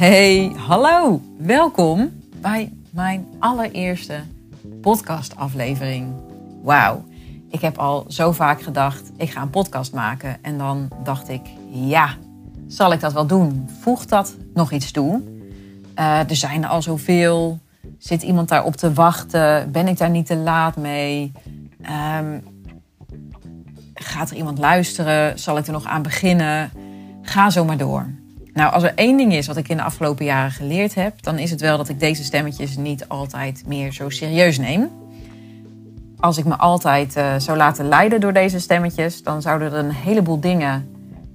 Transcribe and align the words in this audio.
Hey, 0.00 0.52
hallo. 0.56 1.20
Welkom 1.38 2.12
bij 2.36 2.72
mijn 2.90 3.26
allereerste 3.38 4.20
podcastaflevering. 4.80 6.12
Wauw. 6.62 7.04
Ik 7.50 7.60
heb 7.60 7.78
al 7.78 8.04
zo 8.08 8.32
vaak 8.32 8.62
gedacht, 8.62 9.10
ik 9.16 9.30
ga 9.30 9.42
een 9.42 9.50
podcast 9.50 9.92
maken. 9.92 10.36
En 10.42 10.58
dan 10.58 10.88
dacht 11.04 11.28
ik, 11.28 11.40
ja, 11.70 12.16
zal 12.68 12.92
ik 12.92 13.00
dat 13.00 13.12
wel 13.12 13.26
doen? 13.26 13.68
Voegt 13.80 14.08
dat 14.08 14.36
nog 14.54 14.72
iets 14.72 14.90
toe? 14.90 15.22
Uh, 15.98 16.30
er 16.30 16.36
zijn 16.36 16.62
er 16.62 16.68
al 16.68 16.82
zoveel. 16.82 17.58
Zit 17.98 18.22
iemand 18.22 18.48
daarop 18.48 18.76
te 18.76 18.92
wachten? 18.92 19.72
Ben 19.72 19.88
ik 19.88 19.98
daar 19.98 20.10
niet 20.10 20.26
te 20.26 20.36
laat 20.36 20.76
mee? 20.76 21.32
Um, 22.18 22.42
gaat 23.94 24.30
er 24.30 24.36
iemand 24.36 24.58
luisteren? 24.58 25.38
Zal 25.38 25.58
ik 25.58 25.66
er 25.66 25.72
nog 25.72 25.84
aan 25.84 26.02
beginnen? 26.02 26.70
Ga 27.22 27.50
zo 27.50 27.64
maar 27.64 27.76
door. 27.76 28.19
Nou, 28.52 28.72
als 28.72 28.82
er 28.82 28.92
één 28.94 29.16
ding 29.16 29.32
is 29.34 29.46
wat 29.46 29.56
ik 29.56 29.68
in 29.68 29.76
de 29.76 29.82
afgelopen 29.82 30.24
jaren 30.24 30.50
geleerd 30.50 30.94
heb, 30.94 31.22
dan 31.22 31.38
is 31.38 31.50
het 31.50 31.60
wel 31.60 31.76
dat 31.76 31.88
ik 31.88 32.00
deze 32.00 32.24
stemmetjes 32.24 32.76
niet 32.76 33.08
altijd 33.08 33.62
meer 33.66 33.92
zo 33.92 34.08
serieus 34.08 34.58
neem. 34.58 34.88
Als 36.18 36.38
ik 36.38 36.44
me 36.44 36.56
altijd 36.56 37.16
uh, 37.16 37.34
zou 37.38 37.58
laten 37.58 37.88
leiden 37.88 38.20
door 38.20 38.32
deze 38.32 38.58
stemmetjes, 38.58 39.22
dan 39.22 39.42
zouden 39.42 39.72
er 39.72 39.78
een 39.78 39.92
heleboel 39.92 40.40
dingen 40.40 40.88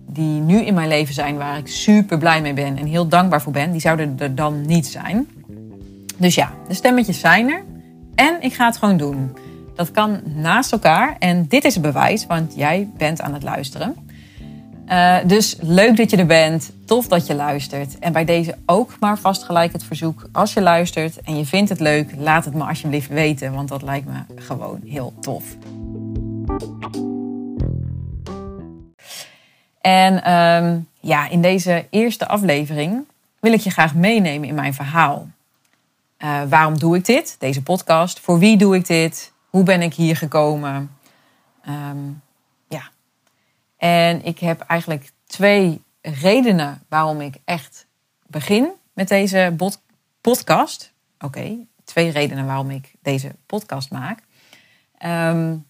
die 0.08 0.40
nu 0.40 0.60
in 0.62 0.74
mijn 0.74 0.88
leven 0.88 1.14
zijn, 1.14 1.38
waar 1.38 1.58
ik 1.58 1.68
super 1.68 2.18
blij 2.18 2.42
mee 2.42 2.54
ben 2.54 2.78
en 2.78 2.86
heel 2.86 3.08
dankbaar 3.08 3.42
voor 3.42 3.52
ben, 3.52 3.72
die 3.72 3.82
zouden 3.82 4.16
er 4.18 4.36
dan 4.36 4.66
niet 4.66 4.88
zijn. 4.88 5.28
Dus 6.18 6.36
ja, 6.36 6.54
de 6.68 6.74
stemmetjes 6.74 7.20
zijn 7.20 7.50
er 7.50 7.64
en 8.16 8.38
ik 8.40 8.54
ga 8.54 8.66
het 8.66 8.78
gewoon 8.78 8.98
doen. 8.98 9.38
Dat 9.76 9.92
kan 9.92 10.22
naast 10.26 10.72
elkaar 10.72 11.16
en 11.20 11.46
dit 11.48 11.64
is 11.64 11.74
het 11.74 11.84
bewijs, 11.84 12.26
want 12.26 12.54
jij 12.56 12.90
bent 12.98 13.22
aan 13.22 13.34
het 13.34 13.44
luisteren. 13.44 13.96
Uh, 14.88 15.18
dus 15.26 15.58
leuk 15.62 15.98
dat 15.98 16.12
je 16.12 16.18
er 16.18 16.26
bent. 16.26 16.72
Tof 16.86 17.08
dat 17.08 17.28
je 17.28 17.36
luistert. 17.36 18.00
En 18.00 18.14
bij 18.14 18.26
deze 18.26 18.58
ook 18.66 19.00
maar 19.00 19.18
vast 19.18 19.44
gelijk 19.44 19.74
het 19.74 19.84
verzoek. 19.84 20.28
Als 20.32 20.54
je 20.54 20.62
luistert 20.62 21.22
en 21.22 21.38
je 21.38 21.46
vindt 21.46 21.70
het 21.70 21.80
leuk, 21.80 22.12
laat 22.18 22.46
het 22.46 22.54
me 22.54 22.64
alsjeblieft 22.64 23.10
weten. 23.10 23.54
Want 23.54 23.70
dat 23.70 23.82
lijkt 23.82 24.08
me 24.08 24.42
gewoon 24.42 24.82
heel 24.86 25.14
tof. 25.22 25.44
En 29.82 30.32
um, 30.34 30.88
ja, 31.00 31.30
in 31.30 31.42
deze 31.42 31.88
eerste 31.90 32.28
aflevering 32.28 33.06
wil 33.40 33.54
ik 33.54 33.60
je 33.60 33.70
graag 33.70 33.96
meenemen 33.96 34.48
in 34.48 34.56
mijn 34.56 34.74
verhaal. 34.74 35.28
Uh, 36.20 36.42
waarom 36.50 36.80
doe 36.80 36.96
ik 36.96 37.06
dit, 37.06 37.36
deze 37.40 37.64
podcast? 37.64 38.20
Voor 38.20 38.40
wie 38.40 38.58
doe 38.58 38.76
ik 38.76 38.88
dit? 38.88 39.32
Hoe 39.50 39.64
ben 39.64 39.82
ik 39.82 39.94
hier 39.94 40.16
gekomen? 40.16 40.90
Um, 41.70 42.24
en 43.86 44.26
ik 44.26 44.40
heb 44.40 44.62
eigenlijk 44.62 45.12
twee 45.26 45.82
redenen 46.06 46.84
waarom 46.90 47.22
ik 47.22 47.36
echt 47.46 47.86
begin 48.28 48.70
met 48.94 49.08
deze 49.08 49.56
podcast. 50.22 50.94
Oké, 51.20 51.58
twee 51.84 52.10
redenen 52.10 52.46
waarom 52.46 52.70
ik 52.70 52.94
deze 53.02 53.32
podcast 53.46 53.92
maak. 53.92 54.20
Um, 55.06 55.66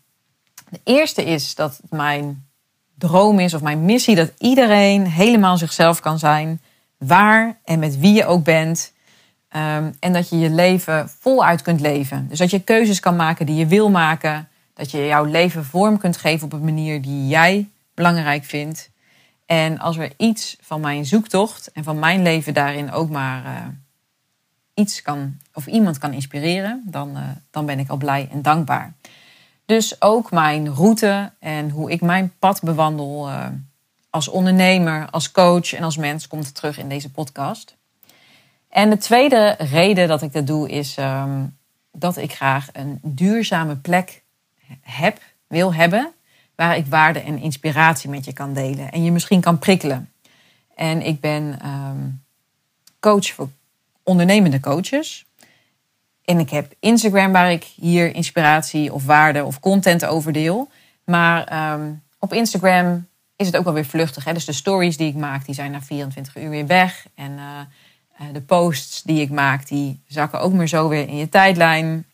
de 0.69 0.80
eerste 0.83 1.23
is 1.23 1.56
dat 1.56 1.80
mijn 1.89 2.47
droom 2.97 3.39
is 3.39 3.53
of 3.53 3.61
mijn 3.61 3.86
missie 3.86 4.16
dat 4.16 4.31
iedereen 4.38 5.08
helemaal 5.08 5.58
zichzelf 5.58 6.00
kan 6.00 6.19
zijn, 6.19 6.61
waar 6.97 7.58
en 7.63 7.80
met 7.80 8.00
wie 8.00 8.13
je 8.13 8.25
ook 8.25 8.44
bent. 8.44 8.94
Um, 9.56 9.95
en 10.00 10.13
dat 10.13 10.30
je 10.30 10.39
je 10.39 10.50
leven 10.50 11.09
voluit 11.09 11.61
kunt 11.61 11.80
leven. 11.80 12.28
Dus 12.28 12.39
dat 12.39 12.50
je 12.50 12.63
keuzes 12.63 13.00
kan 13.00 13.16
maken 13.16 13.45
die 13.45 13.56
je 13.56 13.67
wil 13.67 13.89
maken. 13.89 14.47
Dat 14.73 14.91
je 14.91 15.06
jouw 15.06 15.23
leven 15.23 15.66
vorm 15.66 15.97
kunt 15.97 16.17
geven 16.17 16.45
op 16.45 16.53
een 16.53 16.63
manier 16.63 17.02
die 17.02 17.28
jij 17.28 17.69
belangrijk 17.94 18.44
vind. 18.44 18.89
En 19.45 19.79
als 19.79 19.97
er 19.97 20.11
iets 20.17 20.57
van 20.61 20.81
mijn 20.81 21.05
zoektocht 21.05 21.71
en 21.71 21.83
van 21.83 21.99
mijn 21.99 22.21
leven 22.21 22.53
daarin 22.53 22.91
ook 22.91 23.09
maar 23.09 23.45
uh, 23.45 23.67
iets 24.73 25.01
kan, 25.01 25.38
of 25.53 25.67
iemand 25.67 25.97
kan 25.97 26.13
inspireren, 26.13 26.83
dan, 26.85 27.17
uh, 27.17 27.29
dan 27.51 27.66
ben 27.66 27.79
ik 27.79 27.89
al 27.89 27.97
blij 27.97 28.28
en 28.31 28.41
dankbaar. 28.41 28.94
Dus 29.66 30.01
ook 30.01 30.31
mijn 30.31 30.73
route 30.73 31.31
en 31.39 31.69
hoe 31.69 31.91
ik 31.91 32.01
mijn 32.01 32.33
pad 32.39 32.61
bewandel 32.61 33.29
uh, 33.29 33.47
als 34.09 34.28
ondernemer, 34.28 35.09
als 35.09 35.31
coach 35.31 35.73
en 35.73 35.83
als 35.83 35.97
mens 35.97 36.27
komt 36.27 36.56
terug 36.56 36.77
in 36.77 36.89
deze 36.89 37.12
podcast. 37.12 37.75
En 38.69 38.89
de 38.89 38.97
tweede 38.97 39.56
reden 39.57 40.07
dat 40.07 40.22
ik 40.22 40.33
dat 40.33 40.47
doe 40.47 40.69
is 40.69 40.97
um, 40.97 41.57
dat 41.91 42.17
ik 42.17 42.33
graag 42.33 42.67
een 42.73 43.00
duurzame 43.01 43.75
plek 43.75 44.23
heb, 44.81 45.19
wil 45.47 45.73
hebben 45.73 46.13
waar 46.55 46.77
ik 46.77 46.85
waarde 46.85 47.19
en 47.19 47.39
inspiratie 47.39 48.09
met 48.09 48.25
je 48.25 48.33
kan 48.33 48.53
delen 48.53 48.91
en 48.91 49.03
je 49.03 49.11
misschien 49.11 49.41
kan 49.41 49.59
prikkelen. 49.59 50.09
En 50.75 51.01
ik 51.01 51.19
ben 51.19 51.59
ehm, 51.61 52.09
coach 52.99 53.33
voor 53.33 53.49
ondernemende 54.03 54.59
coaches. 54.59 55.25
En 56.25 56.39
ik 56.39 56.49
heb 56.49 56.73
Instagram 56.79 57.31
waar 57.31 57.51
ik 57.51 57.63
hier 57.63 58.15
inspiratie 58.15 58.94
of 58.94 59.05
waarde 59.05 59.44
of 59.44 59.59
content 59.59 60.05
over 60.05 60.31
deel. 60.31 60.69
Maar 61.03 61.44
ehm, 61.44 61.91
op 62.19 62.33
Instagram 62.33 63.07
is 63.35 63.45
het 63.45 63.57
ook 63.57 63.63
wel 63.63 63.73
weer 63.73 63.85
vluchtig. 63.85 64.23
Hè? 64.23 64.33
Dus 64.33 64.45
de 64.45 64.53
stories 64.53 64.97
die 64.97 65.07
ik 65.07 65.15
maak, 65.15 65.45
die 65.45 65.55
zijn 65.55 65.71
na 65.71 65.81
24 65.81 66.38
uur 66.38 66.49
weer 66.49 66.67
weg. 66.67 67.05
En 67.15 67.31
uh, 67.31 67.59
de 68.33 68.41
posts 68.41 69.03
die 69.03 69.21
ik 69.21 69.29
maak, 69.29 69.67
die 69.67 70.01
zakken 70.07 70.39
ook 70.39 70.53
meer 70.53 70.67
zo 70.67 70.88
weer 70.88 71.07
in 71.07 71.17
je 71.17 71.29
tijdlijn. 71.29 72.05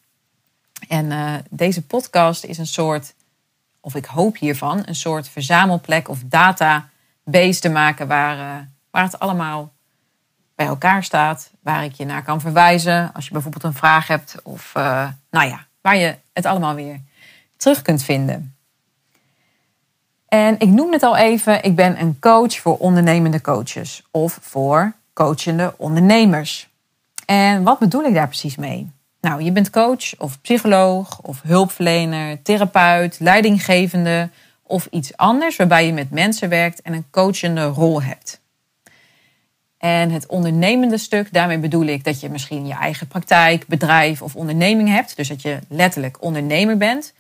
En 0.88 1.06
uh, 1.06 1.34
deze 1.50 1.81
podcast 1.81 2.44
is 2.44 2.57
een 2.57 2.68
soort 2.68 3.13
of 3.81 3.96
ik 3.96 4.06
hoop 4.06 4.38
hiervan, 4.38 4.84
een 4.86 4.96
soort 4.96 5.30
verzamelplek 5.30 6.09
of 6.09 6.19
database 6.25 7.59
te 7.59 7.69
maken 7.69 8.08
waar, 8.08 8.38
uh, 8.38 8.66
waar 8.92 9.03
het 9.03 9.19
allemaal 9.19 9.72
bij 10.56 10.66
elkaar 10.66 11.03
staat. 11.03 11.52
Waar 11.62 11.84
ik 11.84 11.94
je 11.94 12.06
naar 12.06 12.24
kan 12.24 12.42
verwijzen 12.42 13.14
als 13.14 13.25
je 13.25 13.31
bijvoorbeeld 13.31 13.64
een 13.64 13.74
vraag 13.74 14.08
hebt. 14.08 14.36
Of 14.44 14.74
uh, 14.78 15.08
nou 15.30 15.47
ja, 15.47 15.66
waar 15.81 15.97
je 15.97 16.16
het 16.34 16.46
allemaal 16.46 16.75
weer 16.75 17.00
terug 17.58 17.81
kunt 17.81 18.03
vinden. 18.03 18.56
En 20.28 20.59
ik 20.59 20.69
noem 20.69 20.92
het 20.92 21.03
al 21.03 21.18
even, 21.18 21.63
ik 21.63 21.75
ben 21.75 22.00
een 22.00 22.19
coach 22.19 22.59
voor 22.59 22.78
ondernemende 22.78 23.42
coaches 23.42 24.03
of 24.12 24.40
voor 24.42 24.94
coachende 25.13 25.74
ondernemers. 25.78 26.69
En 27.25 27.63
wat 27.63 27.80
bedoel 27.80 28.03
ik 28.03 28.13
daar 28.13 28.28
precies 28.28 28.56
mee? 28.56 28.92
Nou, 29.22 29.44
je 29.44 29.52
bent 29.52 29.70
coach 29.70 30.18
of 30.18 30.42
psycholoog 30.42 31.22
of 31.22 31.42
hulpverlener, 31.42 32.42
therapeut, 32.42 33.20
leidinggevende 33.20 34.30
of 34.64 34.88
iets 34.92 35.18
anders 35.18 35.56
waarbij 35.56 35.86
je 35.86 35.94
met 35.94 36.12
mensen 36.12 36.50
werkt 36.50 36.82
en 36.82 36.94
een 36.94 37.06
coachende 37.09 37.66
rol 37.66 38.02
hebt. 38.02 38.42
En 39.78 40.12
het 40.12 40.26
ondernemende 40.26 40.98
stuk, 40.98 41.34
daarmee 41.34 41.58
bedoel 41.58 41.86
ik 41.86 42.04
dat 42.04 42.20
je 42.20 42.30
misschien 42.30 42.68
je 42.68 42.74
eigen 42.74 43.08
praktijk, 43.08 43.68
bedrijf 43.68 44.22
of 44.22 44.36
onderneming 44.36 44.90
hebt. 44.90 45.16
Dus 45.16 45.28
dat 45.28 45.42
je 45.42 45.60
letterlijk 45.68 46.22
ondernemer 46.22 46.78
bent. 46.78 47.14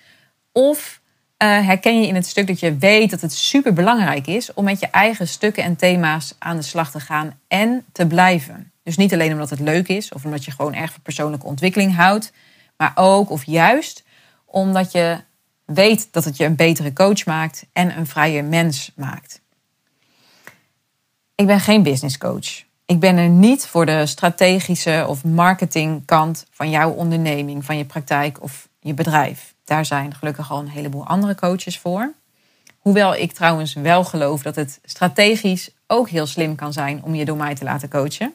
Of 0.51 1.01
uh, 1.43 1.65
herken 1.65 2.01
je 2.01 2.07
in 2.07 2.15
het 2.15 2.25
stuk 2.25 2.47
dat 2.47 2.59
je 2.59 2.77
weet 2.77 3.09
dat 3.09 3.21
het 3.21 3.33
super 3.33 3.73
belangrijk 3.73 4.27
is 4.27 4.53
om 4.53 4.63
met 4.63 4.79
je 4.79 4.87
eigen 4.87 5.27
stukken 5.27 5.63
en 5.63 5.75
thema's 5.75 6.35
aan 6.37 6.55
de 6.55 6.61
slag 6.61 6.91
te 6.91 6.99
gaan 6.99 7.39
en 7.47 7.85
te 7.91 8.07
blijven. 8.07 8.70
Dus 8.83 8.97
niet 8.97 9.13
alleen 9.13 9.31
omdat 9.31 9.49
het 9.49 9.59
leuk 9.59 9.87
is 9.87 10.13
of 10.13 10.25
omdat 10.25 10.45
je 10.45 10.51
gewoon 10.51 10.73
erg 10.73 10.91
van 10.91 11.01
persoonlijke 11.01 11.45
ontwikkeling 11.45 11.95
houdt, 11.95 12.31
maar 12.77 12.91
ook 12.95 13.29
of 13.29 13.45
juist 13.45 14.03
omdat 14.45 14.91
je 14.91 15.19
weet 15.65 16.07
dat 16.11 16.25
het 16.25 16.37
je 16.37 16.45
een 16.45 16.55
betere 16.55 16.93
coach 16.93 17.25
maakt 17.25 17.65
en 17.73 17.97
een 17.97 18.07
vrije 18.07 18.43
mens 18.43 18.91
maakt. 18.95 19.41
Ik 21.35 21.45
ben 21.45 21.59
geen 21.59 21.83
business 21.83 22.17
coach. 22.17 22.63
Ik 22.85 22.99
ben 22.99 23.17
er 23.17 23.29
niet 23.29 23.65
voor 23.65 23.85
de 23.85 24.05
strategische 24.05 25.05
of 25.07 25.23
marketingkant 25.23 26.45
van 26.51 26.69
jouw 26.69 26.91
onderneming, 26.91 27.65
van 27.65 27.77
je 27.77 27.85
praktijk 27.85 28.41
of 28.41 28.67
je 28.79 28.93
bedrijf. 28.93 29.53
Daar 29.63 29.85
zijn 29.85 30.13
gelukkig 30.13 30.51
al 30.51 30.59
een 30.59 30.67
heleboel 30.67 31.07
andere 31.07 31.35
coaches 31.35 31.79
voor. 31.79 32.13
Hoewel 32.77 33.15
ik 33.15 33.31
trouwens 33.31 33.73
wel 33.73 34.03
geloof 34.03 34.41
dat 34.41 34.55
het 34.55 34.79
strategisch 34.83 35.69
ook 35.87 36.09
heel 36.09 36.25
slim 36.25 36.55
kan 36.55 36.73
zijn 36.73 37.03
om 37.03 37.15
je 37.15 37.25
door 37.25 37.37
mij 37.37 37.55
te 37.55 37.63
laten 37.63 37.89
coachen. 37.89 38.33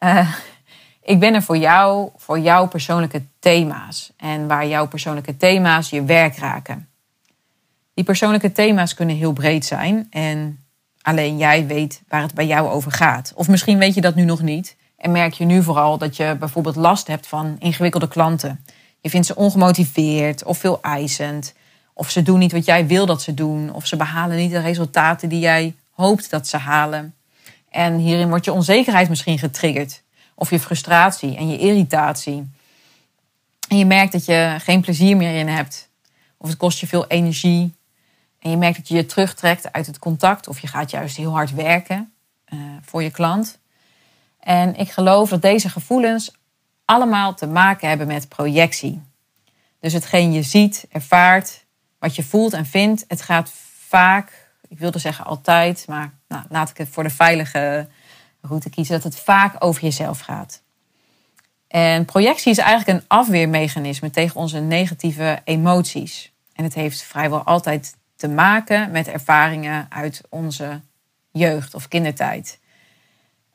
Uh, 0.00 0.32
ik 1.12 1.20
ben 1.20 1.34
er 1.34 1.42
voor 1.42 1.56
jou, 1.56 2.10
voor 2.16 2.38
jouw 2.38 2.66
persoonlijke 2.66 3.22
thema's. 3.38 4.12
En 4.16 4.46
waar 4.46 4.66
jouw 4.66 4.88
persoonlijke 4.88 5.36
thema's 5.36 5.90
je 5.90 6.04
werk 6.04 6.36
raken. 6.36 6.88
Die 7.94 8.04
persoonlijke 8.04 8.52
thema's 8.52 8.94
kunnen 8.94 9.16
heel 9.16 9.32
breed 9.32 9.64
zijn. 9.64 10.06
En 10.10 10.64
alleen 11.02 11.36
jij 11.36 11.66
weet 11.66 12.02
waar 12.08 12.22
het 12.22 12.34
bij 12.34 12.46
jou 12.46 12.68
over 12.68 12.92
gaat. 12.92 13.32
Of 13.34 13.48
misschien 13.48 13.78
weet 13.78 13.94
je 13.94 14.00
dat 14.00 14.14
nu 14.14 14.24
nog 14.24 14.42
niet. 14.42 14.76
En 14.96 15.12
merk 15.12 15.32
je 15.32 15.44
nu 15.44 15.62
vooral 15.62 15.98
dat 15.98 16.16
je 16.16 16.36
bijvoorbeeld 16.38 16.76
last 16.76 17.06
hebt 17.06 17.26
van 17.26 17.56
ingewikkelde 17.58 18.08
klanten. 18.08 18.64
Je 19.00 19.10
vindt 19.10 19.26
ze 19.26 19.36
ongemotiveerd 19.36 20.44
of 20.44 20.58
veel 20.58 20.82
eisend. 20.82 21.54
Of 21.94 22.10
ze 22.10 22.22
doen 22.22 22.38
niet 22.38 22.52
wat 22.52 22.64
jij 22.64 22.86
wil 22.86 23.06
dat 23.06 23.22
ze 23.22 23.34
doen. 23.34 23.72
Of 23.72 23.86
ze 23.86 23.96
behalen 23.96 24.36
niet 24.36 24.50
de 24.50 24.60
resultaten 24.60 25.28
die 25.28 25.40
jij 25.40 25.74
hoopt 25.90 26.30
dat 26.30 26.48
ze 26.48 26.56
halen. 26.56 27.14
En 27.76 27.96
hierin 27.96 28.28
wordt 28.28 28.44
je 28.44 28.52
onzekerheid 28.52 29.08
misschien 29.08 29.38
getriggerd. 29.38 30.02
Of 30.34 30.50
je 30.50 30.60
frustratie 30.60 31.36
en 31.36 31.48
je 31.48 31.58
irritatie. 31.58 32.50
En 33.68 33.78
je 33.78 33.84
merkt 33.84 34.12
dat 34.12 34.24
je 34.24 34.56
geen 34.58 34.80
plezier 34.80 35.16
meer 35.16 35.38
in 35.38 35.48
hebt. 35.48 35.88
Of 36.36 36.48
het 36.48 36.58
kost 36.58 36.78
je 36.78 36.86
veel 36.86 37.06
energie. 37.06 37.74
En 38.38 38.50
je 38.50 38.56
merkt 38.56 38.76
dat 38.76 38.88
je 38.88 38.94
je 38.94 39.06
terugtrekt 39.06 39.72
uit 39.72 39.86
het 39.86 39.98
contact. 39.98 40.48
Of 40.48 40.58
je 40.58 40.66
gaat 40.66 40.90
juist 40.90 41.16
heel 41.16 41.30
hard 41.30 41.54
werken 41.54 42.12
uh, 42.48 42.60
voor 42.82 43.02
je 43.02 43.10
klant. 43.10 43.58
En 44.40 44.76
ik 44.76 44.90
geloof 44.90 45.28
dat 45.28 45.42
deze 45.42 45.68
gevoelens 45.68 46.32
allemaal 46.84 47.34
te 47.34 47.46
maken 47.46 47.88
hebben 47.88 48.06
met 48.06 48.28
projectie. 48.28 49.02
Dus 49.80 49.92
hetgeen 49.92 50.32
je 50.32 50.42
ziet, 50.42 50.86
ervaart, 50.90 51.64
wat 51.98 52.16
je 52.16 52.22
voelt 52.22 52.52
en 52.52 52.66
vindt, 52.66 53.04
het 53.08 53.22
gaat 53.22 53.52
vaak, 53.88 54.45
ik 54.68 54.78
wilde 54.78 54.98
zeggen 54.98 55.24
altijd, 55.24 55.84
maar 55.88 56.12
nou, 56.28 56.44
laat 56.48 56.70
ik 56.70 56.76
het 56.76 56.88
voor 56.88 57.02
de 57.02 57.10
veilige 57.10 57.88
route 58.40 58.70
kiezen, 58.70 58.94
dat 58.94 59.02
het 59.02 59.20
vaak 59.20 59.54
over 59.58 59.82
jezelf 59.82 60.20
gaat. 60.20 60.62
En 61.68 62.04
projectie 62.04 62.50
is 62.50 62.58
eigenlijk 62.58 62.98
een 62.98 63.04
afweermechanisme 63.08 64.10
tegen 64.10 64.40
onze 64.40 64.58
negatieve 64.58 65.40
emoties. 65.44 66.32
En 66.52 66.64
het 66.64 66.74
heeft 66.74 67.02
vrijwel 67.02 67.42
altijd 67.42 67.96
te 68.16 68.28
maken 68.28 68.90
met 68.90 69.08
ervaringen 69.08 69.86
uit 69.88 70.22
onze 70.28 70.80
jeugd 71.30 71.74
of 71.74 71.88
kindertijd. 71.88 72.58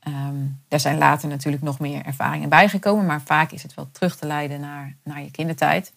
Um, 0.08 0.62
er 0.68 0.80
zijn 0.80 0.98
later 0.98 1.30
natuurlijk 1.30 1.64
nog 1.64 1.80
meer 1.80 2.06
ervaringen 2.06 2.50
bijgekomen, 2.50 3.06
maar 3.06 3.22
vaak 3.22 3.52
is 3.52 3.64
het 3.64 3.74
wel 3.74 3.90
terug 3.92 4.16
te 4.16 4.28
leiden 4.28 4.60
naar, 4.60 4.96
naar 5.04 5.22
je 5.22 5.32
kindertijd. 5.32 5.94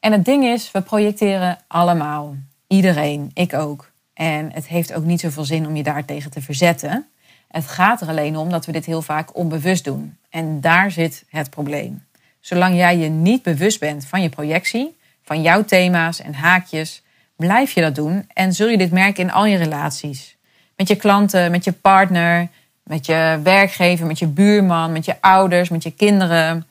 En 0.00 0.12
het 0.12 0.24
ding 0.24 0.44
is, 0.44 0.70
we 0.70 0.80
projecteren 0.80 1.58
allemaal. 1.66 2.36
Iedereen, 2.66 3.30
ik 3.34 3.54
ook. 3.54 3.90
En 4.16 4.52
het 4.52 4.66
heeft 4.66 4.94
ook 4.94 5.04
niet 5.04 5.20
zoveel 5.20 5.44
zin 5.44 5.66
om 5.66 5.76
je 5.76 5.82
daartegen 5.82 6.30
te 6.30 6.40
verzetten. 6.40 7.06
Het 7.48 7.66
gaat 7.66 8.00
er 8.00 8.08
alleen 8.08 8.36
om 8.36 8.50
dat 8.50 8.66
we 8.66 8.72
dit 8.72 8.86
heel 8.86 9.02
vaak 9.02 9.36
onbewust 9.36 9.84
doen. 9.84 10.16
En 10.30 10.60
daar 10.60 10.90
zit 10.90 11.24
het 11.28 11.50
probleem. 11.50 12.04
Zolang 12.40 12.76
jij 12.76 12.96
je 12.96 13.08
niet 13.08 13.42
bewust 13.42 13.80
bent 13.80 14.06
van 14.06 14.22
je 14.22 14.28
projectie, 14.28 14.96
van 15.24 15.42
jouw 15.42 15.64
thema's 15.64 16.20
en 16.20 16.34
haakjes, 16.34 17.02
blijf 17.36 17.72
je 17.72 17.80
dat 17.80 17.94
doen 17.94 18.24
en 18.32 18.52
zul 18.52 18.68
je 18.68 18.78
dit 18.78 18.90
merken 18.90 19.22
in 19.22 19.32
al 19.32 19.46
je 19.46 19.56
relaties. 19.56 20.36
Met 20.76 20.88
je 20.88 20.96
klanten, 20.96 21.50
met 21.50 21.64
je 21.64 21.72
partner, 21.72 22.48
met 22.82 23.06
je 23.06 23.40
werkgever, 23.42 24.06
met 24.06 24.18
je 24.18 24.26
buurman, 24.26 24.92
met 24.92 25.04
je 25.04 25.16
ouders, 25.20 25.68
met 25.68 25.82
je 25.82 25.90
kinderen, 25.90 26.66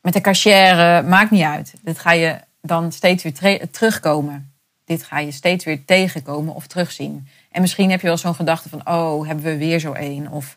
met 0.00 0.12
de 0.12 0.20
cashier, 0.20 1.04
maakt 1.04 1.30
niet 1.30 1.42
uit. 1.42 1.74
Dit 1.82 1.98
ga 1.98 2.12
je 2.12 2.36
dan 2.60 2.92
steeds 2.92 3.22
weer 3.22 3.70
terugkomen. 3.70 4.51
Dit 4.92 5.02
ga 5.02 5.18
je 5.18 5.30
steeds 5.30 5.64
weer 5.64 5.84
tegenkomen 5.84 6.54
of 6.54 6.66
terugzien. 6.66 7.28
En 7.50 7.60
misschien 7.60 7.90
heb 7.90 8.00
je 8.00 8.06
wel 8.06 8.16
zo'n 8.16 8.34
gedachte 8.34 8.68
van, 8.68 8.88
oh, 8.88 9.26
hebben 9.26 9.44
we 9.44 9.56
weer 9.56 9.78
zo 9.78 9.92
één? 9.92 10.28
Of 10.28 10.56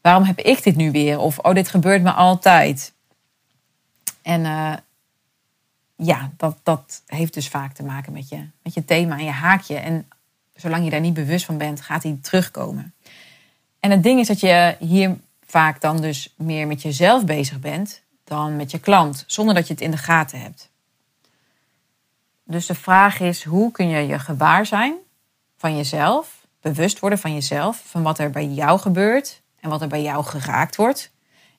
waarom 0.00 0.22
heb 0.22 0.38
ik 0.38 0.62
dit 0.62 0.76
nu 0.76 0.90
weer? 0.90 1.18
Of, 1.18 1.38
oh, 1.38 1.54
dit 1.54 1.68
gebeurt 1.68 2.02
me 2.02 2.12
altijd. 2.12 2.92
En 4.22 4.40
uh, 4.40 4.72
ja, 5.96 6.30
dat, 6.36 6.58
dat 6.62 7.02
heeft 7.06 7.34
dus 7.34 7.48
vaak 7.48 7.72
te 7.72 7.82
maken 7.82 8.12
met 8.12 8.28
je, 8.28 8.48
met 8.62 8.74
je 8.74 8.84
thema 8.84 9.18
en 9.18 9.24
je 9.24 9.30
haakje. 9.30 9.76
En 9.76 10.08
zolang 10.54 10.84
je 10.84 10.90
daar 10.90 11.00
niet 11.00 11.14
bewust 11.14 11.44
van 11.44 11.58
bent, 11.58 11.80
gaat 11.80 12.02
die 12.02 12.20
terugkomen. 12.20 12.94
En 13.80 13.90
het 13.90 14.02
ding 14.02 14.20
is 14.20 14.26
dat 14.26 14.40
je 14.40 14.76
hier 14.78 15.16
vaak 15.46 15.80
dan 15.80 16.00
dus 16.00 16.34
meer 16.36 16.66
met 16.66 16.82
jezelf 16.82 17.24
bezig 17.24 17.60
bent 17.60 18.02
dan 18.24 18.56
met 18.56 18.70
je 18.70 18.78
klant, 18.78 19.24
zonder 19.26 19.54
dat 19.54 19.66
je 19.66 19.72
het 19.72 19.82
in 19.82 19.90
de 19.90 19.96
gaten 19.96 20.40
hebt. 20.40 20.72
Dus 22.54 22.66
de 22.66 22.74
vraag 22.74 23.20
is, 23.20 23.44
hoe 23.44 23.72
kun 23.72 23.88
je 23.88 24.06
je 24.06 24.18
gewaar 24.18 24.66
zijn 24.66 24.94
van 25.56 25.76
jezelf, 25.76 26.46
bewust 26.60 26.98
worden 26.98 27.18
van 27.18 27.34
jezelf, 27.34 27.82
van 27.84 28.02
wat 28.02 28.18
er 28.18 28.30
bij 28.30 28.46
jou 28.46 28.78
gebeurt 28.78 29.42
en 29.60 29.70
wat 29.70 29.82
er 29.82 29.88
bij 29.88 30.02
jou 30.02 30.24
geraakt 30.24 30.76
wordt, 30.76 31.10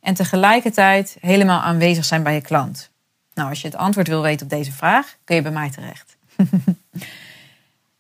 en 0.02 0.14
tegelijkertijd 0.14 1.18
helemaal 1.20 1.62
aanwezig 1.62 2.06
zijn 2.06 2.24
bij 2.24 2.34
je 2.34 2.42
klant? 2.42 2.90
Nou, 3.34 3.50
als 3.50 3.62
je 3.62 3.68
het 3.68 3.78
antwoord 3.78 4.08
wil 4.08 4.22
weten 4.22 4.46
op 4.46 4.52
deze 4.52 4.72
vraag, 4.72 5.16
kun 5.24 5.36
je 5.36 5.42
bij 5.42 5.52
mij 5.52 5.70
terecht. 5.70 6.18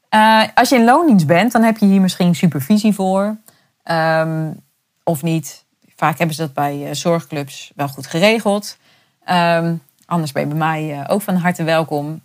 uh, 0.09 0.43
als 0.59 0.69
je 0.69 0.75
in 0.75 0.85
loondienst 0.85 1.27
bent, 1.27 1.51
dan 1.51 1.63
heb 1.63 1.77
je 1.77 1.85
hier 1.85 2.01
misschien 2.01 2.35
supervisie 2.35 2.93
voor. 2.93 3.37
Um, 3.83 4.61
of 5.03 5.23
niet. 5.23 5.65
Vaak 5.95 6.17
hebben 6.17 6.35
ze 6.35 6.41
dat 6.41 6.53
bij 6.53 6.87
uh, 6.87 6.89
zorgclubs 6.91 7.71
wel 7.75 7.87
goed 7.87 8.07
geregeld. 8.07 8.77
Um, 9.29 9.81
anders 10.05 10.31
ben 10.31 10.41
je 10.41 10.47
bij 10.47 10.57
mij 10.57 10.99
uh, 10.99 11.03
ook 11.07 11.21
van 11.21 11.35
harte 11.35 11.63
welkom. 11.63 12.21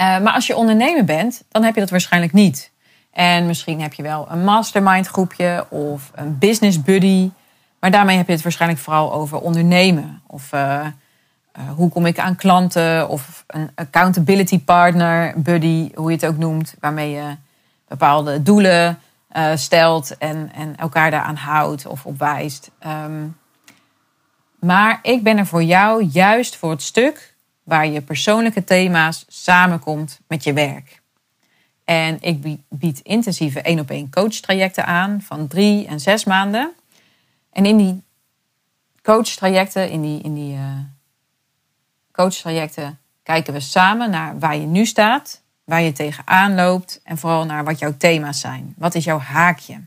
Maar 0.00 0.32
als 0.32 0.46
je 0.46 0.56
ondernemer 0.56 1.04
bent, 1.04 1.42
dan 1.48 1.62
heb 1.62 1.74
je 1.74 1.80
dat 1.80 1.90
waarschijnlijk 1.90 2.32
niet. 2.32 2.70
En 3.10 3.46
misschien 3.46 3.80
heb 3.80 3.92
je 3.92 4.02
wel 4.02 4.26
een 4.30 4.44
mastermind 4.44 5.06
groepje 5.06 5.66
of 5.68 6.10
een 6.14 6.38
business 6.38 6.82
buddy. 6.82 7.30
Maar 7.80 7.90
daarmee 7.90 8.16
heb 8.16 8.26
je 8.26 8.32
het 8.32 8.42
waarschijnlijk 8.42 8.80
vooral 8.80 9.12
over 9.12 9.38
ondernemen. 9.38 10.22
Of 10.26 10.52
uh, 10.52 10.86
hoe 11.74 11.88
kom 11.88 12.06
ik 12.06 12.18
aan 12.18 12.36
klanten 12.36 13.08
of 13.08 13.44
een 13.46 13.70
accountability 13.74 14.60
partner, 14.60 15.32
buddy, 15.36 15.90
hoe 15.94 16.10
je 16.10 16.16
het 16.16 16.26
ook 16.26 16.38
noemt, 16.38 16.74
waarmee 16.80 17.10
je 17.10 17.36
bepaalde 17.88 18.42
doelen 18.42 18.98
stelt 19.54 20.18
en, 20.18 20.50
en 20.54 20.76
elkaar 20.76 21.10
daaraan 21.10 21.36
houdt 21.36 21.86
of 21.86 22.06
op 22.06 22.18
wijst. 22.18 22.70
Um, 22.86 23.36
maar 24.60 24.98
ik 25.02 25.22
ben 25.22 25.38
er 25.38 25.46
voor 25.46 25.62
jou 25.62 26.04
juist 26.04 26.56
voor 26.56 26.70
het 26.70 26.82
stuk 26.82 27.29
waar 27.70 27.86
je 27.86 28.00
persoonlijke 28.00 28.64
thema's 28.64 29.24
samenkomt 29.28 30.20
met 30.28 30.44
je 30.44 30.52
werk. 30.52 31.02
En 31.84 32.16
ik 32.20 32.58
bied 32.68 33.00
intensieve 33.02 33.60
één 33.60 33.78
op 33.78 33.90
één 33.90 34.10
coach 34.10 34.34
trajecten 34.34 34.86
aan 34.86 35.20
van 35.22 35.46
drie 35.46 35.86
en 35.86 36.00
zes 36.00 36.24
maanden. 36.24 36.72
En 37.52 37.66
in 37.66 37.76
die 37.76 38.02
coach 39.02 39.28
trajecten, 39.28 39.90
in 39.90 40.02
die, 40.02 40.22
in 40.22 40.34
die 40.34 40.54
uh, 40.54 40.78
coachtrajecten 42.12 42.98
kijken 43.22 43.52
we 43.52 43.60
samen 43.60 44.10
naar 44.10 44.38
waar 44.38 44.56
je 44.56 44.66
nu 44.66 44.86
staat, 44.86 45.42
waar 45.64 45.82
je 45.82 45.92
tegenaan 45.92 46.54
loopt 46.54 47.00
en 47.04 47.18
vooral 47.18 47.44
naar 47.44 47.64
wat 47.64 47.78
jouw 47.78 47.96
thema's 47.96 48.40
zijn. 48.40 48.74
Wat 48.76 48.94
is 48.94 49.04
jouw 49.04 49.18
haakje? 49.18 49.80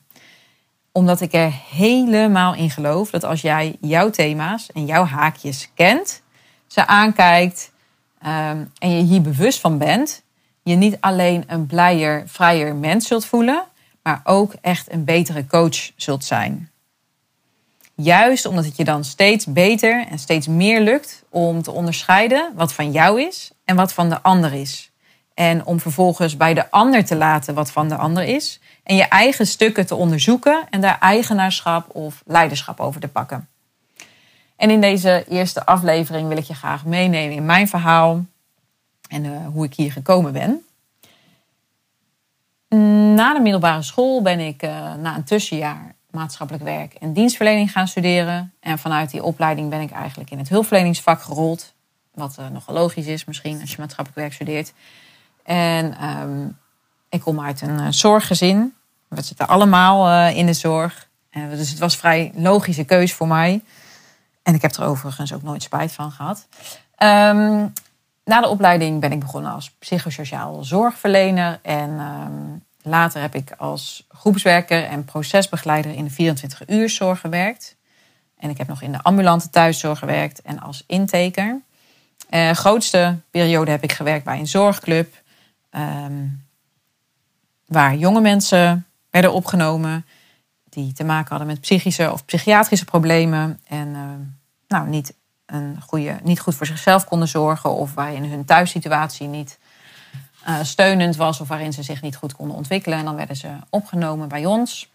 Omdat 0.92 1.22
ik 1.22 1.34
er 1.34 1.52
helemaal 1.70 2.56
in 2.56 2.70
geloof 2.70 3.10
dat 3.10 3.24
als 3.24 3.42
jij 3.42 3.76
jouw 3.82 4.10
thema's 4.10 4.72
en 4.72 4.86
jouw 4.86 5.06
haakjes 5.06 5.70
kent, 5.74 6.22
ze 6.68 6.88
aankijkt 6.88 7.72
um, 8.25 8.72
en 8.80 8.98
je 8.98 9.04
hier 9.04 9.22
bewust 9.22 9.60
van 9.60 9.78
bent, 9.78 10.24
je 10.64 10.75
niet 10.75 10.98
alleen 11.00 11.44
een 11.48 11.66
blijer, 11.66 12.24
vrijer 12.25 12.75
mens 12.75 13.08
zult 13.08 13.25
voelen, 13.25 13.64
maar 14.04 14.22
ook 14.24 14.54
echt 14.62 14.92
een 14.92 15.04
betere 15.04 15.48
coach 15.48 15.92
zult 15.96 16.24
zijn. 16.24 16.72
Juist 17.96 18.46
omdat 18.46 18.66
het 18.66 18.78
je 18.78 18.84
dan 18.84 19.04
steeds 19.04 19.46
beter 19.46 20.06
en 20.10 20.20
steeds 20.20 20.48
meer 20.48 20.81
lukt 20.81 21.24
om 21.30 21.62
te 21.62 21.72
onderscheiden 21.72 22.52
wat 22.56 22.74
van 22.74 22.92
jou 22.92 23.22
is 23.22 23.52
en 23.66 23.75
wat 23.75 23.94
van 23.94 24.10
de 24.10 24.22
ander 24.22 24.54
is. 24.54 24.92
En 25.34 25.66
om 25.66 25.80
vervolgens 25.80 26.38
bij 26.38 26.54
de 26.54 26.72
ander 26.72 27.06
te 27.06 27.16
laten 27.16 27.54
wat 27.54 27.72
van 27.72 27.90
de 27.90 27.96
ander 27.96 28.24
is. 28.24 28.60
En 28.84 28.96
je 28.96 29.04
eigen 29.04 29.48
stukken 29.48 29.86
te 29.86 29.96
onderzoeken 29.96 30.63
en 30.70 30.82
daar 30.82 31.00
eigenaarschap 31.00 31.96
of 31.96 32.24
leiderschap 32.25 32.80
over 32.80 33.01
te 33.01 33.08
pakken. 33.08 33.48
En 34.63 34.70
in 34.70 34.82
deze 34.82 35.25
eerste 35.29 35.65
aflevering 35.65 36.27
wil 36.27 36.38
ik 36.38 36.43
je 36.43 36.53
graag 36.53 36.86
meenemen 36.86 37.36
in 37.36 37.46
mijn 37.46 37.67
verhaal 37.67 38.25
en 39.10 39.24
uh, 39.24 39.48
hoe 39.53 39.65
ik 39.65 39.74
hier 39.74 39.91
gekomen 39.91 40.34
ben. 40.34 40.65
Na 43.15 43.34
de 43.34 43.39
middelbare 43.39 43.82
school 43.82 44.22
ben 44.22 44.39
ik 44.39 44.63
uh, 44.63 44.93
na 44.93 45.15
een 45.15 45.24
tussenjaar 45.24 45.96
maatschappelijk 46.12 46.63
werk 46.63 46.93
en 46.93 47.13
dienstverlening 47.13 47.72
gaan 47.72 47.88
studeren. 47.88 48.53
En 48.60 48.79
vanuit 48.79 49.12
die 49.12 49.24
opleiding 49.24 49.70
ben 49.70 49.82
ik 49.82 49.91
eigenlijk 49.91 50.32
in 50.32 50.38
het 50.38 50.50
hulpverleningsvak 50.50 51.22
gerold. 51.22 51.74
Wat 52.13 52.38
uh, 52.39 52.48
nogal 52.48 52.75
logisch 52.75 53.08
is 53.08 53.25
misschien 53.25 53.62
als 53.62 53.72
je 53.72 53.77
maatschappelijk 53.79 54.22
werk 54.22 54.34
studeert. 54.34 54.74
En 55.43 56.05
um, 56.05 56.58
ik 57.10 57.22
kom 57.22 57.41
uit 57.41 57.62
een 57.62 57.93
zorggezin. 57.93 58.74
We 59.08 59.22
zitten 59.22 59.48
allemaal 59.48 60.29
in 60.34 60.46
de 60.46 60.53
zorg. 60.53 61.08
dus 61.50 61.70
het 61.70 61.79
was 61.79 61.98
vrij 61.98 62.32
logische 62.36 62.84
keus 62.84 63.13
voor 63.13 63.27
mij. 63.27 63.62
En 64.44 64.54
ik 64.54 64.62
heb 64.62 64.76
er 64.76 64.86
overigens 64.86 65.34
ook 65.34 65.44
nooit 65.44 65.64
spijt 65.64 65.92
van 65.92 66.12
gehad. 66.12 66.48
Um, 66.98 67.74
na 68.26 68.42
de 68.42 68.48
opleiding 68.48 69.02
ben 69.02 69.12
ik 69.12 69.20
begonnen 69.20 69.52
als 69.52 69.72
psychosociaal 69.72 70.64
zorgverlener. 70.64 71.60
En 71.62 71.90
um, 71.90 72.64
Later 72.86 73.22
heb 73.22 73.36
ik 73.36 73.52
als 73.58 74.06
groepswerker 74.10 74.84
en 74.84 75.06
procesbegeleider 75.06 75.96
in 75.96 76.04
de 76.04 76.10
24 76.10 76.70
uur 76.70 76.90
zorg 76.90 77.20
gewerkt. 77.20 77.76
En 78.38 78.50
ik 78.50 78.58
heb 78.58 78.68
nog 78.68 78.82
in 78.82 78.92
de 78.92 79.02
ambulante 79.02 79.50
thuiszorg 79.50 80.00
gewerkt 80.00 80.42
en 80.42 80.60
als 80.60 80.84
inteker. 80.88 81.62
Uh, 82.30 82.52
grootste 82.52 83.18
periode 83.32 83.72
heb 83.72 83.84
ik 83.84 83.92
gewerkt 83.92 84.26
bij 84.26 84.40
een 84.40 84.48
zorgclub. 84.48 85.22
Um, 85.72 86.46
waar 87.66 87.96
jonge 87.96 88.22
mensen 88.22 88.86
werden 89.10 89.34
opgenomen 89.34 90.06
die 90.74 90.94
te 90.94 91.03
maken 91.03 91.30
hadden 91.30 91.48
met 91.48 91.62
psychische 91.62 92.12
of 92.12 92.25
psychiatrische 92.25 92.86
problemen. 92.86 93.60
En 93.68 93.88
uh, 93.88 94.01
nou, 94.68 94.88
niet, 94.88 95.13
een 95.46 95.82
goede, 95.82 96.20
niet 96.24 96.39
goed 96.39 96.56
voor 96.56 96.65
zichzelf 96.65 97.06
konden 97.06 97.27
zorgen 97.27 97.70
of 97.70 97.94
waarin 97.94 98.24
hun 98.24 98.46
thuissituatie 98.46 99.27
niet 99.27 99.60
uh, 100.48 100.63
steunend 100.63 101.15
was 101.15 101.39
of 101.39 101.48
waarin 101.48 101.74
ze 101.74 101.84
zich 101.84 102.01
niet 102.01 102.15
goed 102.15 102.36
konden 102.36 102.58
ontwikkelen. 102.58 102.98
En 102.98 103.06
dan 103.06 103.15
werden 103.15 103.36
ze 103.36 103.50
opgenomen 103.70 104.27
bij 104.27 104.46
ons. 104.46 104.92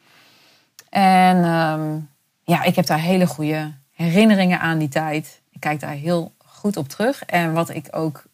En 0.88 1.44
um, 1.44 2.10
ja, 2.44 2.62
ik 2.62 2.76
heb 2.76 2.86
daar 2.86 3.00
hele 3.00 3.26
goede 3.26 3.72
herinneringen 3.92 4.60
aan 4.60 4.78
die 4.78 4.88
tijd. 4.88 5.40
Ik 5.50 5.60
kijk 5.60 5.80
daar 5.80 5.90
heel 5.90 6.32
goed 6.44 6.76
op 6.76 6.88
terug. 6.88 7.24
En 7.24 7.52
wat 7.52 7.68
ik 7.70 7.88
ook 7.90 8.24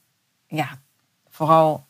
ja, 0.47 0.69
vooral 1.31 1.87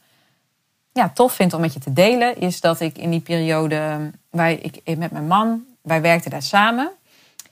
ja, 0.95 1.09
tof 1.09 1.33
vind 1.33 1.53
om 1.53 1.61
met 1.61 1.73
je 1.73 1.81
te 1.81 1.93
delen, 1.93 2.41
is 2.41 2.61
dat 2.61 2.81
ik 2.81 2.99
in 2.99 3.11
die 3.11 3.21
periode, 3.21 4.11
wij, 4.31 4.55
ik, 4.55 4.97
met 4.99 5.11
mijn 5.11 5.27
man, 5.27 5.65
wij 5.83 6.01
werkten 6.01 6.31
daar 6.31 6.43
samen. 6.43 6.91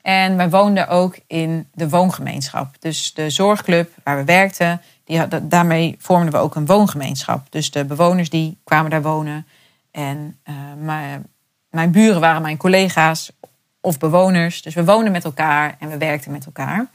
En 0.03 0.37
wij 0.37 0.51
woonden 0.51 0.89
ook 0.89 1.19
in 1.27 1.69
de 1.75 1.89
woongemeenschap. 1.89 2.75
Dus 2.79 3.15
de 3.15 3.31
zorgclub 3.31 3.91
waar 4.05 4.17
we 4.17 4.25
werkten, 4.25 4.81
die 5.05 5.29
daarmee 5.43 5.97
vormden 5.99 6.33
we 6.33 6.39
ook 6.39 6.55
een 6.55 6.67
woongemeenschap. 6.67 7.47
Dus 7.51 7.71
de 7.71 7.85
bewoners 7.85 8.31
die 8.31 8.59
kwamen 8.65 8.91
daar 8.91 9.03
wonen. 9.03 9.47
En 9.91 10.39
uh, 10.49 10.55
mijn, 10.79 11.27
mijn 11.71 11.91
buren 11.91 12.21
waren 12.21 12.43
mijn 12.43 12.57
collega's 12.57 13.33
of 13.81 13.99
bewoners. 13.99 14.63
Dus 14.63 14.75
we 14.75 14.85
woonden 14.85 15.13
met 15.13 15.25
elkaar 15.25 15.77
en 15.79 15.89
we 15.89 15.99
werkten 15.99 16.33
met 16.33 16.47
elkaar. 16.47 16.87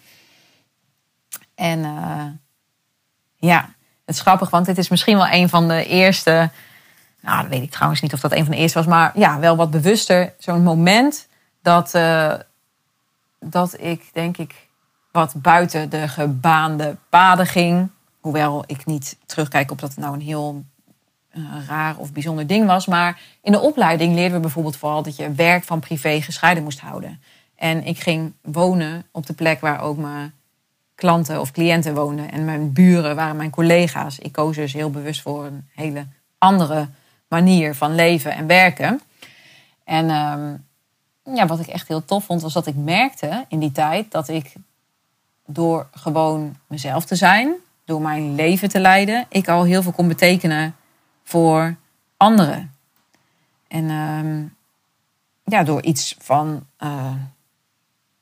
En 1.56 1.80
uh, 1.80 2.26
ja, 3.36 3.76
het 4.08 4.16
is 4.16 4.22
grappig, 4.22 4.50
want 4.50 4.66
dit 4.66 4.78
is 4.78 4.90
misschien 4.90 5.18
wel 5.18 5.28
een 5.28 5.50
van 5.50 5.68
de 5.68 5.86
eerste. 5.86 6.50
Nou, 7.22 7.42
dat 7.42 7.50
weet 7.50 7.62
ik 7.62 7.72
trouwens 7.72 8.02
niet 8.02 8.14
of 8.14 8.20
dat 8.20 8.32
een 8.32 8.44
van 8.44 8.54
de 8.54 8.58
eerste 8.58 8.78
was, 8.78 8.88
maar 8.88 9.12
ja, 9.16 9.40
wel 9.40 9.56
wat 9.56 9.72
bewuster. 9.72 10.34
Zo'n 10.38 10.64
moment 10.64 11.28
dat, 11.62 11.96
uh, 11.96 12.34
dat 13.40 13.76
ik, 13.80 14.10
denk 14.14 14.38
ik, 14.38 14.68
wat 15.12 15.34
buiten 15.38 15.90
de 15.90 16.08
gebaande 16.08 16.98
paden 17.10 17.46
ging. 17.46 17.90
Hoewel 18.20 18.64
ik 18.66 18.86
niet 18.86 19.18
terugkijk 19.26 19.72
op 19.72 19.80
dat 19.80 19.90
het 19.90 20.00
nou 20.00 20.14
een 20.14 20.22
heel 20.22 20.64
uh, 21.34 21.44
raar 21.68 21.98
of 21.98 22.12
bijzonder 22.14 22.48
ding 22.48 22.66
was. 22.66 22.86
Maar 22.86 23.20
in 23.42 23.52
de 23.52 23.60
opleiding 23.60 24.16
leerden 24.16 24.36
we 24.36 24.42
bijvoorbeeld 24.42 24.78
vooral 24.78 25.04
dat 25.04 25.16
je 25.16 25.32
werk 25.32 25.64
van 25.64 25.80
privé 25.80 26.22
gescheiden 26.22 26.64
moest 26.64 26.80
houden. 26.80 27.22
En 27.56 27.84
ik 27.84 28.00
ging 28.00 28.34
wonen 28.42 29.06
op 29.12 29.26
de 29.26 29.34
plek 29.34 29.62
waar 29.62 29.82
ook 29.82 29.98
mijn 29.98 30.34
klanten 30.98 31.40
of 31.40 31.52
cliënten 31.52 31.96
woonden. 31.96 32.32
En 32.32 32.46
mijn 32.46 32.74
buren 32.74 33.16
waren 33.16 33.36
mijn 33.36 33.50
collega's. 33.50 34.20
Ik 34.20 34.32
koos 34.32 34.56
dus 34.56 34.74
heel 34.74 34.90
bewust 34.90 35.22
voor 35.22 35.46
een 35.46 35.68
hele 35.76 36.06
andere 36.38 36.90
manier 37.28 37.76
van 37.76 37.96
leven 37.96 38.34
en 38.36 38.48
werken. 38.48 39.02
En 39.84 40.10
um, 40.10 40.66
ja, 41.36 41.46
wat 41.46 41.60
ik 41.60 41.68
echt 41.68 41.88
heel 41.88 42.06
tof 42.06 42.26
vond, 42.26 42.42
was 42.42 42.54
dat 42.54 42.68
ik 42.68 42.76
merkte 42.76 43.46
in 43.48 43.60
die 43.60 43.72
tijd 43.72 44.12
dat 44.12 44.28
ik 44.28 44.54
door 45.46 45.88
gewoon 45.92 46.56
mezelf 46.68 47.06
te 47.06 47.16
zijn, 47.16 47.54
door 47.86 48.02
mijn 48.02 48.36
leven 48.36 48.70
te 48.70 48.80
leiden, 48.80 49.26
ik 49.30 49.48
al 49.48 49.64
heel 49.64 49.84
veel 49.84 49.92
kon 49.92 50.08
betekenen 50.08 50.76
voor 51.24 51.76
anderen. 52.18 52.74
En 53.68 53.90
um, 53.90 54.56
ja, 55.44 55.64
door 55.64 55.82
iets 55.82 56.16
van 56.20 56.66
uh, 56.80 57.12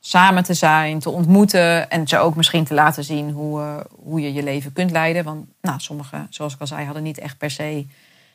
samen 0.08 0.44
te 0.44 0.54
zijn, 0.54 1.00
te 1.00 1.10
ontmoeten 1.10 1.90
en 1.90 2.08
ze 2.08 2.18
ook 2.18 2.36
misschien 2.36 2.64
te 2.64 2.74
laten 2.74 3.04
zien 3.04 3.32
hoe, 3.32 3.60
uh, 3.60 3.78
hoe 4.04 4.22
je 4.22 4.34
je 4.34 4.44
leven 4.44 4.74
kunt 4.74 4.92
leiden. 4.92 5.24
Want 5.24 5.46
nou, 5.62 5.80
sommigen, 5.80 6.28
zoals 6.30 6.54
ik 6.54 6.60
al 6.60 6.68
zei, 6.68 6.86
hadden 6.86 7.04
niet 7.04 7.18
echt 7.18 7.38
per 7.38 7.52
se 7.52 7.86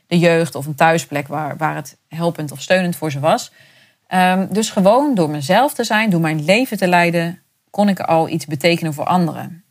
de 0.07 0.19
jeugd 0.19 0.55
of 0.55 0.67
een 0.67 0.75
thuisplek 0.75 1.29
waar, 1.29 1.57
waar 1.57 1.75
het 1.75 1.97
helpend 2.09 2.53
of 2.53 2.61
steunend 2.61 2.97
voor 2.97 3.11
ze 3.11 3.21
was. 3.21 3.53
Um, 4.15 4.49
dus 4.53 4.71
gewoon 4.71 5.15
door 5.15 5.31
mezelf 5.31 5.75
te 5.75 5.85
zijn, 5.85 6.11
door 6.11 6.21
mijn 6.21 6.45
leven 6.45 6.77
te 6.77 6.89
leiden, 6.89 7.43
kon 7.71 7.89
ik 7.89 8.00
al 8.00 8.29
iets 8.29 8.47
betekenen 8.47 8.95
voor 8.95 9.05
anderen. 9.05 9.65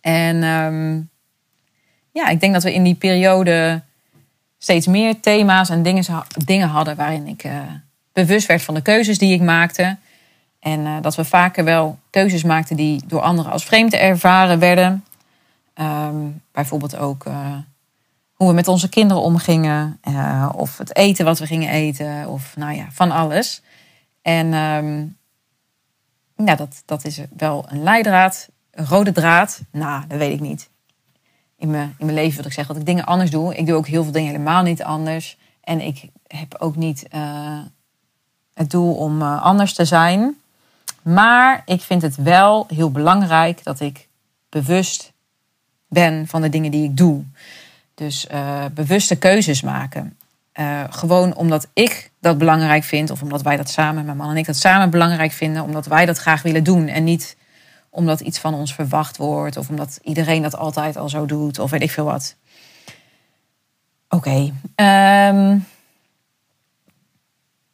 En 0.00 0.42
um, 0.42 1.10
ja, 2.12 2.28
ik 2.28 2.40
denk 2.40 2.52
dat 2.52 2.62
we 2.62 2.74
in 2.74 2.82
die 2.82 2.94
periode 2.94 3.82
steeds 4.58 4.86
meer 4.86 5.20
thema's 5.20 5.70
en 5.70 5.82
dingen, 5.82 6.04
dingen 6.44 6.68
hadden 6.68 6.96
waarin 6.96 7.26
ik 7.26 7.44
uh, 7.44 7.60
bewust 8.12 8.46
werd 8.46 8.62
van 8.62 8.74
de 8.74 8.82
keuzes 8.82 9.18
die 9.18 9.34
ik 9.34 9.40
maakte. 9.40 9.96
En 10.60 10.80
uh, 10.80 10.96
dat 11.00 11.14
we 11.14 11.24
vaker 11.24 11.64
wel 11.64 11.98
keuzes 12.10 12.42
maakten 12.42 12.76
die 12.76 13.02
door 13.06 13.20
anderen 13.20 13.52
als 13.52 13.64
vreemd 13.64 13.92
ervaren 13.92 14.58
werden. 14.58 15.04
Um, 15.74 16.42
bijvoorbeeld 16.52 16.96
ook 16.96 17.24
uh, 17.24 17.56
hoe 18.32 18.48
we 18.48 18.54
met 18.54 18.68
onze 18.68 18.88
kinderen 18.88 19.22
omgingen. 19.22 20.00
Uh, 20.08 20.48
of 20.54 20.78
het 20.78 20.96
eten 20.96 21.24
wat 21.24 21.38
we 21.38 21.46
gingen 21.46 21.70
eten. 21.70 22.28
Of 22.28 22.56
nou 22.56 22.74
ja, 22.74 22.86
van 22.90 23.10
alles. 23.10 23.62
En 24.22 24.52
um, 24.52 25.16
dat, 26.36 26.82
dat 26.84 27.04
is 27.04 27.20
wel 27.36 27.64
een 27.68 27.82
leidraad. 27.82 28.48
Een 28.70 28.86
rode 28.86 29.12
draad. 29.12 29.60
Nou, 29.70 30.06
dat 30.08 30.18
weet 30.18 30.32
ik 30.32 30.40
niet. 30.40 30.70
In 31.56 31.70
mijn, 31.70 31.94
in 31.98 32.06
mijn 32.06 32.18
leven 32.18 32.36
wil 32.36 32.46
ik 32.46 32.52
zeggen 32.52 32.74
dat 32.74 32.82
ik 32.82 32.88
dingen 32.88 33.06
anders 33.06 33.30
doe. 33.30 33.56
Ik 33.56 33.66
doe 33.66 33.76
ook 33.76 33.86
heel 33.86 34.02
veel 34.02 34.12
dingen 34.12 34.30
helemaal 34.30 34.62
niet 34.62 34.82
anders. 34.82 35.38
En 35.60 35.80
ik 35.80 36.08
heb 36.26 36.54
ook 36.58 36.76
niet 36.76 37.06
het 38.54 38.70
doel 38.70 38.94
om 38.94 39.22
anders 39.22 39.74
te 39.74 39.84
zijn. 39.84 40.39
Maar 41.02 41.62
ik 41.64 41.80
vind 41.80 42.02
het 42.02 42.16
wel 42.16 42.66
heel 42.74 42.90
belangrijk 42.90 43.64
dat 43.64 43.80
ik 43.80 44.08
bewust 44.48 45.12
ben 45.88 46.26
van 46.26 46.40
de 46.40 46.48
dingen 46.48 46.70
die 46.70 46.84
ik 46.84 46.96
doe. 46.96 47.24
Dus 47.94 48.26
uh, 48.32 48.64
bewuste 48.74 49.16
keuzes 49.16 49.62
maken. 49.62 50.16
Uh, 50.54 50.84
gewoon 50.90 51.34
omdat 51.34 51.68
ik 51.72 52.10
dat 52.20 52.38
belangrijk 52.38 52.84
vind, 52.84 53.10
of 53.10 53.22
omdat 53.22 53.42
wij 53.42 53.56
dat 53.56 53.70
samen, 53.70 54.04
mijn 54.04 54.16
man 54.16 54.30
en 54.30 54.36
ik 54.36 54.46
dat 54.46 54.56
samen 54.56 54.90
belangrijk 54.90 55.32
vinden, 55.32 55.62
omdat 55.62 55.86
wij 55.86 56.06
dat 56.06 56.18
graag 56.18 56.42
willen 56.42 56.64
doen. 56.64 56.88
En 56.88 57.04
niet 57.04 57.36
omdat 57.90 58.20
iets 58.20 58.38
van 58.38 58.54
ons 58.54 58.74
verwacht 58.74 59.16
wordt, 59.16 59.56
of 59.56 59.68
omdat 59.68 59.98
iedereen 60.02 60.42
dat 60.42 60.56
altijd 60.56 60.96
al 60.96 61.08
zo 61.08 61.26
doet, 61.26 61.58
of 61.58 61.70
weet 61.70 61.82
ik 61.82 61.90
veel 61.90 62.04
wat. 62.04 62.36
Oké. 64.08 64.52
Okay. 64.76 65.28
Um, 65.28 65.66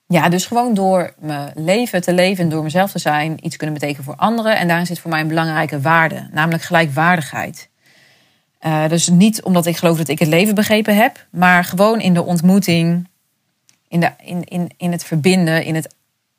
ja, 0.06 0.28
dus 0.28 0.46
gewoon 0.46 0.74
door 0.74 1.14
mijn 1.18 1.52
leven 1.54 2.02
te 2.02 2.12
leven, 2.12 2.48
door 2.48 2.62
mezelf 2.62 2.90
te 2.90 2.98
zijn, 2.98 3.46
iets 3.46 3.56
kunnen 3.56 3.74
betekenen 3.74 4.04
voor 4.04 4.16
anderen. 4.16 4.58
En 4.58 4.68
daarin 4.68 4.86
zit 4.86 4.98
voor 4.98 5.10
mij 5.10 5.20
een 5.20 5.28
belangrijke 5.28 5.80
waarde, 5.80 6.28
namelijk 6.32 6.62
gelijkwaardigheid. 6.62 7.68
Uh, 8.60 8.88
dus 8.88 9.08
niet 9.08 9.42
omdat 9.42 9.66
ik 9.66 9.76
geloof 9.76 9.98
dat 9.98 10.08
ik 10.08 10.18
het 10.18 10.28
leven 10.28 10.54
begrepen 10.54 10.96
heb, 10.96 11.26
maar 11.30 11.64
gewoon 11.64 12.00
in 12.00 12.14
de 12.14 12.24
ontmoeting, 12.24 13.08
in, 13.88 14.00
de, 14.00 14.10
in, 14.22 14.44
in, 14.44 14.70
in 14.76 14.92
het 14.92 15.04
verbinden, 15.04 15.64
in 15.64 15.74
het 15.74 15.94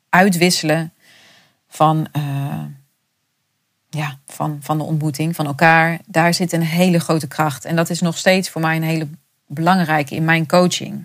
uitwisselen 0.08 0.92
van, 1.68 2.06
uh, 2.16 2.62
ja, 3.90 4.18
van, 4.26 4.58
van 4.60 4.78
de 4.78 4.84
ontmoeting, 4.84 5.36
van 5.36 5.46
elkaar. 5.46 5.98
Daar 6.06 6.34
zit 6.34 6.52
een 6.52 6.62
hele 6.62 7.00
grote 7.00 7.28
kracht. 7.28 7.64
En 7.64 7.76
dat 7.76 7.90
is 7.90 8.00
nog 8.00 8.18
steeds 8.18 8.48
voor 8.48 8.60
mij 8.60 8.76
een 8.76 8.82
hele 8.82 9.08
belangrijke 9.46 10.14
in 10.14 10.24
mijn 10.24 10.46
coaching. 10.46 11.04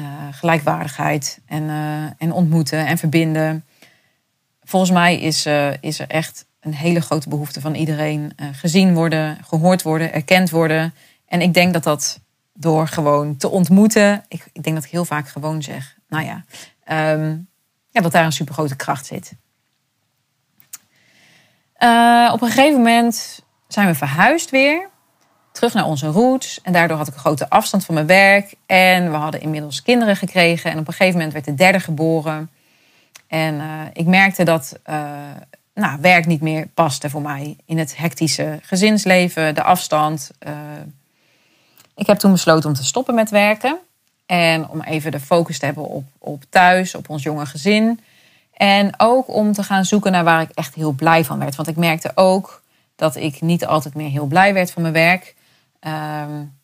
Uh, 0.00 0.06
gelijkwaardigheid 0.30 1.40
en, 1.46 1.62
uh, 1.62 2.04
en 2.18 2.32
ontmoeten 2.32 2.86
en 2.86 2.98
verbinden. 2.98 3.64
Volgens 4.62 4.90
mij 4.90 5.20
is, 5.20 5.46
uh, 5.46 5.72
is 5.80 5.98
er 5.98 6.08
echt 6.08 6.46
een 6.60 6.74
hele 6.74 7.00
grote 7.00 7.28
behoefte 7.28 7.60
van 7.60 7.74
iedereen 7.74 8.32
gezien 8.52 8.94
worden, 8.94 9.38
gehoord 9.44 9.82
worden, 9.82 10.12
erkend 10.12 10.50
worden. 10.50 10.94
En 11.26 11.40
ik 11.40 11.54
denk 11.54 11.72
dat 11.72 11.82
dat 11.82 12.20
door 12.52 12.88
gewoon 12.88 13.36
te 13.36 13.48
ontmoeten, 13.48 14.24
ik, 14.28 14.46
ik 14.52 14.62
denk 14.62 14.76
dat 14.76 14.84
ik 14.84 14.90
heel 14.90 15.04
vaak 15.04 15.28
gewoon 15.28 15.62
zeg, 15.62 15.96
nou 16.08 16.24
ja, 16.24 16.44
um, 17.12 17.48
ja 17.90 18.00
dat 18.00 18.12
daar 18.12 18.24
een 18.24 18.32
supergrote 18.32 18.76
kracht 18.76 19.06
zit. 19.06 19.32
op 22.32 22.42
een 22.42 22.50
gegeven 22.50 22.76
moment 22.76 23.44
zijn 23.68 23.86
we 23.86 23.94
verhuisd 23.94 24.50
weer 24.50 24.88
terug 25.60 25.74
naar 25.74 25.86
onze 25.86 26.06
roots. 26.06 26.60
En 26.62 26.72
daardoor 26.72 26.96
had 26.96 27.08
ik 27.08 27.14
een 27.14 27.20
grote 27.20 27.50
afstand 27.50 27.84
van 27.84 27.94
mijn 27.94 28.06
werk. 28.06 28.54
En 28.66 29.10
we 29.10 29.16
hadden 29.16 29.40
inmiddels 29.40 29.82
kinderen 29.82 30.16
gekregen. 30.16 30.70
En 30.70 30.78
op 30.78 30.86
een 30.86 30.92
gegeven 30.92 31.14
moment 31.14 31.32
werd 31.32 31.44
de 31.44 31.54
derde 31.54 31.80
geboren. 31.80 32.50
En 33.26 33.54
uh, 33.54 33.80
ik 33.92 34.06
merkte 34.06 34.44
dat 34.44 34.78
uh, 34.90 35.02
nou, 35.74 36.00
werk 36.00 36.26
niet 36.26 36.40
meer 36.40 36.66
paste 36.66 37.10
voor 37.10 37.22
mij 37.22 37.56
in 37.64 37.78
het 37.78 37.96
hectische 37.96 38.58
gezinsleven, 38.62 39.54
de 39.54 39.62
afstand. 39.62 40.30
Uh, 40.46 40.52
ik 41.96 42.06
heb 42.06 42.18
toen 42.18 42.32
besloten 42.32 42.68
om 42.68 42.74
te 42.74 42.84
stoppen 42.84 43.14
met 43.14 43.30
werken. 43.30 43.78
En 44.26 44.68
om 44.68 44.82
even 44.82 45.10
de 45.10 45.20
focus 45.20 45.58
te 45.58 45.64
hebben 45.64 45.84
op, 45.84 46.04
op 46.18 46.42
thuis, 46.50 46.94
op 46.94 47.08
ons 47.08 47.22
jonge 47.22 47.46
gezin. 47.46 48.00
En 48.52 48.94
ook 48.96 49.28
om 49.28 49.52
te 49.52 49.62
gaan 49.62 49.84
zoeken 49.84 50.12
naar 50.12 50.24
waar 50.24 50.40
ik 50.40 50.50
echt 50.54 50.74
heel 50.74 50.92
blij 50.92 51.24
van 51.24 51.38
werd. 51.38 51.56
Want 51.56 51.68
ik 51.68 51.76
merkte 51.76 52.12
ook 52.14 52.62
dat 52.96 53.16
ik 53.16 53.40
niet 53.40 53.66
altijd 53.66 53.94
meer 53.94 54.10
heel 54.10 54.26
blij 54.26 54.54
werd 54.54 54.70
van 54.70 54.82
mijn 54.82 54.94
werk. 54.94 55.34
Um, 55.86 56.58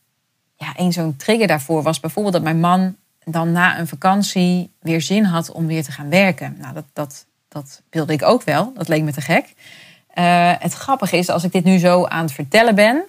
ja, 0.56 0.72
een 0.76 0.92
zo'n 0.92 1.16
trigger 1.16 1.46
daarvoor 1.46 1.82
was 1.82 2.00
bijvoorbeeld 2.00 2.34
dat 2.34 2.42
mijn 2.42 2.60
man 2.60 2.96
dan 3.24 3.52
na 3.52 3.78
een 3.78 3.88
vakantie 3.88 4.70
weer 4.80 5.02
zin 5.02 5.24
had 5.24 5.52
om 5.52 5.66
weer 5.66 5.84
te 5.84 5.92
gaan 5.92 6.08
werken. 6.08 6.56
Nou, 6.58 6.74
dat, 6.74 6.84
dat, 6.92 7.26
dat 7.48 7.82
wilde 7.90 8.12
ik 8.12 8.22
ook 8.22 8.42
wel. 8.42 8.72
Dat 8.74 8.88
leek 8.88 9.02
me 9.02 9.12
te 9.12 9.20
gek. 9.20 9.54
Uh, 10.14 10.52
het 10.58 10.72
grappige 10.72 11.16
is, 11.16 11.28
als 11.28 11.44
ik 11.44 11.52
dit 11.52 11.64
nu 11.64 11.78
zo 11.78 12.04
aan 12.04 12.24
het 12.24 12.32
vertellen 12.32 12.74
ben, 12.74 13.04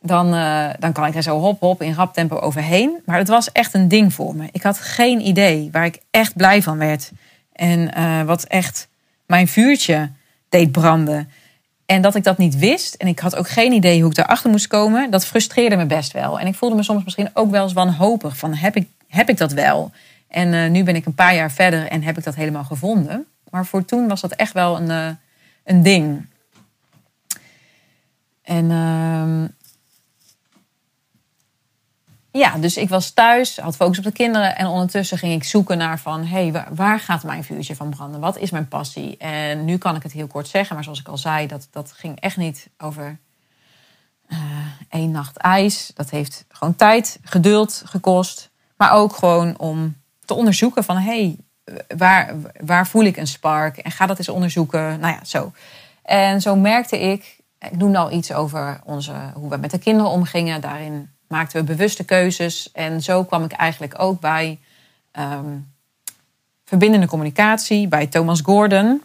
dan, 0.00 0.34
uh, 0.34 0.70
dan 0.78 0.92
kan 0.92 1.06
ik 1.06 1.14
er 1.14 1.22
zo 1.22 1.38
hop 1.38 1.60
hop 1.60 1.82
in 1.82 1.94
rap 1.94 2.14
tempo 2.14 2.36
overheen. 2.38 3.02
Maar 3.04 3.18
het 3.18 3.28
was 3.28 3.52
echt 3.52 3.74
een 3.74 3.88
ding 3.88 4.14
voor 4.14 4.36
me. 4.36 4.48
Ik 4.52 4.62
had 4.62 4.78
geen 4.78 5.26
idee 5.26 5.68
waar 5.72 5.84
ik 5.84 5.98
echt 6.10 6.36
blij 6.36 6.62
van 6.62 6.78
werd. 6.78 7.10
En 7.52 7.98
uh, 7.98 8.22
wat 8.22 8.44
echt 8.44 8.88
mijn 9.26 9.48
vuurtje 9.48 10.10
deed 10.48 10.72
branden. 10.72 11.30
En 11.90 12.02
dat 12.02 12.14
ik 12.14 12.24
dat 12.24 12.38
niet 12.38 12.58
wist 12.58 12.94
en 12.94 13.06
ik 13.06 13.18
had 13.18 13.36
ook 13.36 13.48
geen 13.48 13.72
idee 13.72 14.02
hoe 14.02 14.10
ik 14.10 14.18
erachter 14.18 14.50
moest 14.50 14.66
komen, 14.66 15.10
dat 15.10 15.26
frustreerde 15.26 15.76
me 15.76 15.86
best 15.86 16.12
wel. 16.12 16.40
En 16.40 16.46
ik 16.46 16.54
voelde 16.54 16.76
me 16.76 16.82
soms 16.82 17.04
misschien 17.04 17.30
ook 17.32 17.50
wel 17.50 17.62
eens 17.62 17.72
wanhopig 17.72 18.36
van 18.36 18.54
heb 18.54 18.76
ik, 18.76 18.88
heb 19.08 19.28
ik 19.28 19.36
dat 19.36 19.52
wel? 19.52 19.92
En 20.28 20.52
uh, 20.52 20.70
nu 20.70 20.84
ben 20.84 20.96
ik 20.96 21.06
een 21.06 21.14
paar 21.14 21.34
jaar 21.34 21.50
verder 21.50 21.88
en 21.88 22.02
heb 22.02 22.18
ik 22.18 22.24
dat 22.24 22.34
helemaal 22.34 22.64
gevonden. 22.64 23.26
Maar 23.50 23.66
voor 23.66 23.84
toen 23.84 24.08
was 24.08 24.20
dat 24.20 24.32
echt 24.32 24.52
wel 24.52 24.76
een, 24.76 24.90
uh, 24.90 25.08
een 25.64 25.82
ding. 25.82 26.26
En 28.42 28.70
uh, 28.70 29.48
ja, 32.32 32.56
dus 32.58 32.76
ik 32.76 32.88
was 32.88 33.10
thuis, 33.10 33.58
had 33.58 33.76
focus 33.76 33.98
op 33.98 34.04
de 34.04 34.12
kinderen. 34.12 34.56
En 34.56 34.66
ondertussen 34.66 35.18
ging 35.18 35.32
ik 35.32 35.44
zoeken 35.44 35.78
naar 35.78 35.98
van... 35.98 36.24
hé, 36.24 36.48
hey, 36.48 36.64
waar, 36.70 37.00
gaat 37.00 37.22
mijn 37.22 37.44
vuurtje 37.44 37.76
van 37.76 37.90
branden? 37.90 38.20
Wat 38.20 38.38
is 38.38 38.50
mijn 38.50 38.68
passie? 38.68 39.16
En 39.16 39.64
nu 39.64 39.78
kan 39.78 39.96
ik 39.96 40.02
het 40.02 40.12
heel 40.12 40.26
kort 40.26 40.48
zeggen. 40.48 40.74
Maar 40.74 40.84
zoals 40.84 41.00
ik 41.00 41.08
al 41.08 41.18
zei, 41.18 41.46
dat, 41.46 41.68
dat 41.70 41.92
ging 41.92 42.20
echt 42.20 42.36
niet 42.36 42.68
over 42.78 43.18
uh, 44.28 44.38
één 44.88 45.10
nacht 45.10 45.36
ijs. 45.36 45.90
Dat 45.94 46.10
heeft 46.10 46.44
gewoon 46.48 46.76
tijd, 46.76 47.18
geduld 47.22 47.82
gekost. 47.84 48.50
Maar 48.76 48.92
ook 48.92 49.16
gewoon 49.16 49.58
om 49.58 49.96
te 50.24 50.34
onderzoeken 50.34 50.84
van... 50.84 50.96
hé, 50.96 51.02
hey, 51.02 51.36
waar, 51.96 52.34
waar 52.60 52.86
voel 52.86 53.04
ik 53.04 53.16
een 53.16 53.26
spark? 53.26 53.76
En 53.76 53.90
ga 53.90 54.06
dat 54.06 54.18
eens 54.18 54.28
onderzoeken. 54.28 55.00
Nou 55.00 55.14
ja, 55.14 55.24
zo. 55.24 55.52
En 56.02 56.40
zo 56.40 56.56
merkte 56.56 56.98
ik... 56.98 57.38
Ik 57.58 57.76
noemde 57.76 57.98
al 57.98 58.12
iets 58.12 58.32
over 58.32 58.80
onze, 58.84 59.12
hoe 59.34 59.50
we 59.50 59.56
met 59.56 59.70
de 59.70 59.78
kinderen 59.78 60.10
omgingen. 60.10 60.60
Daarin 60.60 61.10
maakten 61.30 61.60
we 61.60 61.66
bewuste 61.66 62.04
keuzes. 62.04 62.72
En 62.72 63.02
zo 63.02 63.24
kwam 63.24 63.44
ik 63.44 63.52
eigenlijk 63.52 63.94
ook 63.98 64.20
bij 64.20 64.58
um, 65.18 65.72
verbindende 66.64 67.06
communicatie, 67.06 67.88
bij 67.88 68.06
Thomas 68.06 68.40
Gordon. 68.40 69.02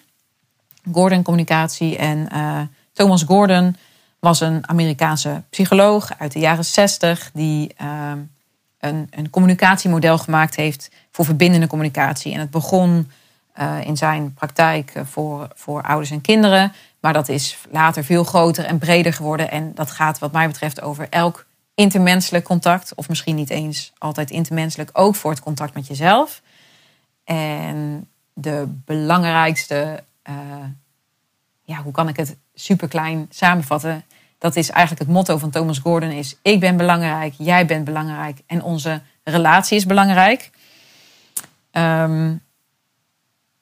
Gordon 0.92 1.24
Communicatie. 1.24 1.98
En 1.98 2.28
uh, 2.34 2.62
Thomas 2.94 3.24
Gordon 3.24 3.76
was 4.20 4.40
een 4.40 4.70
Amerikaanse 4.70 5.44
psycholoog 5.50 6.12
uit 6.18 6.32
de 6.32 6.40
jaren 6.40 6.66
60 6.66 7.30
die 7.34 7.76
uh, 7.82 8.12
een, 8.80 9.08
een 9.10 9.30
communicatiemodel 9.30 10.18
gemaakt 10.18 10.56
heeft 10.56 10.90
voor 11.12 11.26
verbindende 11.26 11.68
communicatie. 11.68 12.34
En 12.34 12.40
het 12.40 12.52
begon 12.52 13.12
uh, 13.60 13.78
in 13.86 13.98
zijn 13.98 14.34
praktijk 14.34 14.94
voor, 15.04 15.48
voor 15.56 15.84
ouders 15.84 16.12
en 16.12 16.22
kinderen. 16.22 16.74
Maar 17.00 17.14
dat 17.14 17.30
is 17.30 17.58
later 17.72 18.04
veel 18.04 18.24
groter 18.24 18.66
en 18.66 18.78
breder 18.78 19.14
geworden. 19.14 19.52
En 19.52 19.72
dat 19.76 19.92
gaat, 19.92 20.20
wat 20.20 20.32
mij 20.32 20.48
betreft, 20.48 20.82
over 20.82 21.08
elk 21.10 21.45
intermenselijk 21.76 22.46
contact, 22.46 22.96
of 22.96 23.10
misschien 23.10 23.36
niet 23.36 23.50
eens 23.50 23.94
altijd 23.98 24.32
intermenselijk, 24.32 24.90
ook 24.94 25.16
voor 25.16 25.32
het 25.32 25.40
contact 25.40 25.74
met 25.74 25.88
jezelf. 25.88 26.42
En 27.24 28.10
de 28.34 28.66
belangrijkste, 28.86 30.04
uh, 30.30 30.36
ja, 31.64 31.82
hoe 31.82 31.92
kan 31.92 32.08
ik 32.08 32.18
het 32.18 32.36
super 32.54 32.88
klein 32.88 33.28
samenvatten? 33.30 34.04
Dat 34.38 34.56
is 34.56 34.70
eigenlijk 34.70 35.06
het 35.06 35.16
motto 35.16 35.38
van 35.38 35.50
Thomas 35.50 35.80
Gordon: 35.80 36.10
is 36.10 36.38
ik 36.42 36.60
ben 36.60 36.78
belangrijk, 36.78 37.34
jij 37.38 37.66
bent 37.66 37.86
belangrijk 37.86 38.40
en 38.46 38.64
onze 38.64 39.02
relatie 39.24 39.78
is 39.78 39.86
belangrijk. 39.86 40.52
Um, 41.72 42.42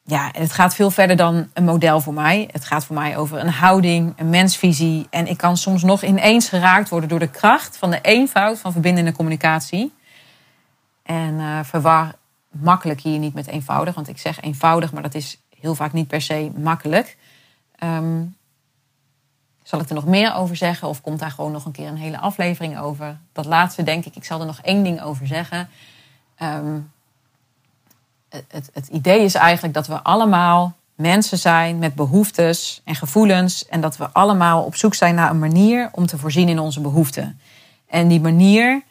ja, 0.05 0.29
het 0.31 0.51
gaat 0.51 0.75
veel 0.75 0.91
verder 0.91 1.15
dan 1.15 1.50
een 1.53 1.63
model 1.63 2.01
voor 2.01 2.13
mij. 2.13 2.50
Het 2.51 2.65
gaat 2.65 2.86
voor 2.86 2.95
mij 2.95 3.17
over 3.17 3.39
een 3.39 3.50
houding, 3.50 4.13
een 4.17 4.29
mensvisie. 4.29 5.07
En 5.10 5.27
ik 5.27 5.38
kan 5.38 5.57
soms 5.57 5.83
nog 5.83 6.03
ineens 6.03 6.50
geraakt 6.50 6.89
worden 6.89 7.10
door 7.10 7.19
de 7.19 7.29
kracht 7.29 7.77
van 7.77 7.91
de 7.91 8.01
eenvoud 8.01 8.60
van 8.60 8.72
verbindende 8.72 9.12
communicatie. 9.12 9.93
En 11.03 11.33
uh, 11.33 11.60
verwar 11.63 12.15
makkelijk 12.50 13.01
hier 13.01 13.19
niet 13.19 13.33
met 13.33 13.48
eenvoudig, 13.48 13.95
want 13.95 14.07
ik 14.07 14.17
zeg 14.17 14.41
eenvoudig, 14.41 14.93
maar 14.93 15.01
dat 15.01 15.15
is 15.15 15.38
heel 15.60 15.75
vaak 15.75 15.93
niet 15.93 16.07
per 16.07 16.22
se 16.22 16.51
makkelijk. 16.55 17.17
Um, 17.83 18.36
zal 19.63 19.79
ik 19.79 19.89
er 19.89 19.95
nog 19.95 20.05
meer 20.05 20.33
over 20.33 20.55
zeggen 20.55 20.88
of 20.88 21.01
komt 21.01 21.19
daar 21.19 21.31
gewoon 21.31 21.51
nog 21.51 21.65
een 21.65 21.72
keer 21.72 21.88
een 21.88 21.98
hele 21.98 22.19
aflevering 22.19 22.79
over? 22.79 23.17
Dat 23.31 23.45
laatste 23.45 23.83
denk 23.83 24.05
ik, 24.05 24.15
ik 24.15 24.24
zal 24.24 24.39
er 24.39 24.45
nog 24.45 24.60
één 24.62 24.83
ding 24.83 25.01
over 25.01 25.27
zeggen. 25.27 25.69
Um, 26.41 26.91
het, 28.47 28.69
het 28.73 28.87
idee 28.87 29.23
is 29.23 29.33
eigenlijk 29.33 29.73
dat 29.73 29.87
we 29.87 30.03
allemaal 30.03 30.75
mensen 30.95 31.37
zijn 31.37 31.79
met 31.79 31.95
behoeftes 31.95 32.81
en 32.83 32.95
gevoelens. 32.95 33.67
En 33.67 33.81
dat 33.81 33.97
we 33.97 34.09
allemaal 34.09 34.63
op 34.63 34.75
zoek 34.75 34.93
zijn 34.93 35.15
naar 35.15 35.29
een 35.29 35.39
manier 35.39 35.89
om 35.91 36.05
te 36.05 36.17
voorzien 36.17 36.49
in 36.49 36.59
onze 36.59 36.81
behoeften. 36.81 37.39
En 37.87 38.07
die 38.07 38.21
manier, 38.21 38.81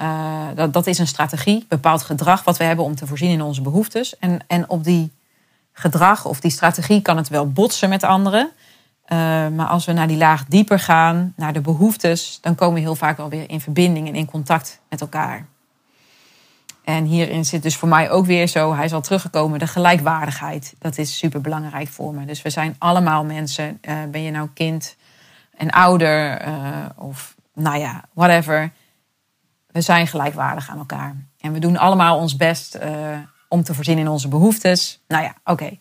uh, 0.00 0.46
dat, 0.54 0.72
dat 0.72 0.86
is 0.86 0.98
een 0.98 1.06
strategie, 1.06 1.66
bepaald 1.68 2.02
gedrag 2.02 2.44
wat 2.44 2.56
we 2.56 2.64
hebben 2.64 2.84
om 2.84 2.94
te 2.94 3.06
voorzien 3.06 3.30
in 3.30 3.42
onze 3.42 3.62
behoeftes. 3.62 4.18
En, 4.18 4.40
en 4.46 4.70
op 4.70 4.84
die 4.84 5.12
gedrag 5.72 6.24
of 6.24 6.40
die 6.40 6.50
strategie 6.50 7.02
kan 7.02 7.16
het 7.16 7.28
wel 7.28 7.52
botsen 7.52 7.88
met 7.88 8.02
anderen. 8.02 8.50
Uh, 9.12 9.18
maar 9.48 9.66
als 9.66 9.84
we 9.84 9.92
naar 9.92 10.08
die 10.08 10.16
laag 10.16 10.44
dieper 10.44 10.78
gaan, 10.78 11.32
naar 11.36 11.52
de 11.52 11.60
behoeftes, 11.60 12.38
dan 12.40 12.54
komen 12.54 12.74
we 12.74 12.80
heel 12.80 12.94
vaak 12.94 13.16
wel 13.16 13.28
weer 13.28 13.50
in 13.50 13.60
verbinding 13.60 14.08
en 14.08 14.14
in 14.14 14.26
contact 14.26 14.80
met 14.88 15.00
elkaar. 15.00 15.46
En 16.88 17.04
hierin 17.04 17.44
zit 17.44 17.62
dus 17.62 17.76
voor 17.76 17.88
mij 17.88 18.10
ook 18.10 18.26
weer 18.26 18.46
zo, 18.46 18.74
hij 18.74 18.84
is 18.84 18.92
al 18.92 19.00
teruggekomen, 19.00 19.58
de 19.58 19.66
gelijkwaardigheid. 19.66 20.74
Dat 20.78 20.98
is 20.98 21.18
super 21.18 21.40
belangrijk 21.40 21.88
voor 21.88 22.14
me. 22.14 22.24
Dus 22.24 22.42
we 22.42 22.50
zijn 22.50 22.76
allemaal 22.78 23.24
mensen. 23.24 23.78
Uh, 23.82 23.96
ben 24.10 24.22
je 24.22 24.30
nou 24.30 24.48
kind 24.54 24.96
en 25.56 25.70
ouder 25.70 26.46
uh, 26.46 26.86
of 26.96 27.34
nou 27.54 27.78
ja, 27.78 28.04
whatever. 28.12 28.72
We 29.66 29.80
zijn 29.80 30.06
gelijkwaardig 30.06 30.70
aan 30.70 30.78
elkaar. 30.78 31.16
En 31.40 31.52
we 31.52 31.58
doen 31.58 31.76
allemaal 31.76 32.18
ons 32.18 32.36
best 32.36 32.76
uh, 32.82 33.18
om 33.48 33.62
te 33.62 33.74
voorzien 33.74 33.98
in 33.98 34.08
onze 34.08 34.28
behoeftes. 34.28 35.00
Nou 35.08 35.22
ja, 35.22 35.34
oké. 35.44 35.78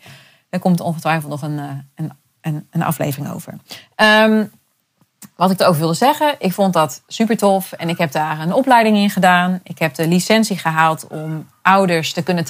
Okay. 0.50 0.60
Komt 0.60 0.80
ongetwijfeld 0.80 1.32
nog 1.32 1.42
een, 1.42 1.58
een, 1.96 2.12
een, 2.42 2.68
een 2.72 2.84
aflevering 2.84 3.34
over. 3.34 3.54
Um, 3.96 4.52
wat 5.38 5.52
ik 5.52 5.60
erover 5.60 5.80
wilde 5.80 5.94
zeggen, 5.94 6.36
ik 6.40 6.54
vond 6.54 6.74
dat 6.74 7.04
super 7.08 7.38
tof 7.38 7.72
en 7.72 7.90
ik 7.90 7.98
heb 7.98 8.12
daar 8.12 8.40
een 8.40 8.54
opleiding 8.54 8.98
in 8.98 9.10
gedaan. 9.10 9.60
Ik 9.64 9.80
heb 9.80 9.96
de 9.96 10.08
licentie 10.08 10.58
gehaald 10.58 11.08
om 11.08 11.48
ouders 11.62 12.14
te 12.14 12.24
kunnen 12.24 12.46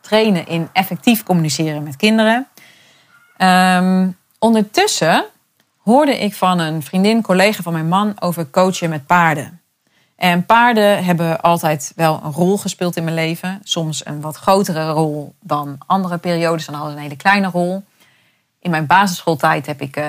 trainen, 0.00 0.46
in 0.46 0.68
effectief 0.72 1.22
communiceren 1.22 1.82
met 1.82 1.96
kinderen. 1.96 2.48
Um, 3.38 4.16
ondertussen 4.38 5.24
hoorde 5.78 6.18
ik 6.18 6.34
van 6.34 6.58
een 6.58 6.82
vriendin, 6.82 7.22
collega 7.22 7.62
van 7.62 7.72
mijn 7.72 7.88
man, 7.88 8.14
over 8.20 8.50
coachen 8.50 8.90
met 8.90 9.06
paarden. 9.06 9.60
En 10.16 10.46
paarden 10.46 11.04
hebben 11.04 11.40
altijd 11.40 11.92
wel 11.96 12.20
een 12.24 12.32
rol 12.32 12.58
gespeeld 12.58 12.96
in 12.96 13.04
mijn 13.04 13.16
leven. 13.16 13.60
Soms 13.62 14.06
een 14.06 14.20
wat 14.20 14.36
grotere 14.36 14.90
rol 14.90 15.34
dan 15.40 15.78
andere 15.86 16.18
periodes, 16.18 16.66
dan 16.66 16.74
hadden 16.74 16.94
een 16.94 17.02
hele 17.02 17.16
kleine 17.16 17.48
rol. 17.48 17.84
In 18.60 18.70
mijn 18.70 18.86
basisschooltijd 18.86 19.66
heb 19.66 19.80
ik 19.80 19.96
uh, 19.96 20.04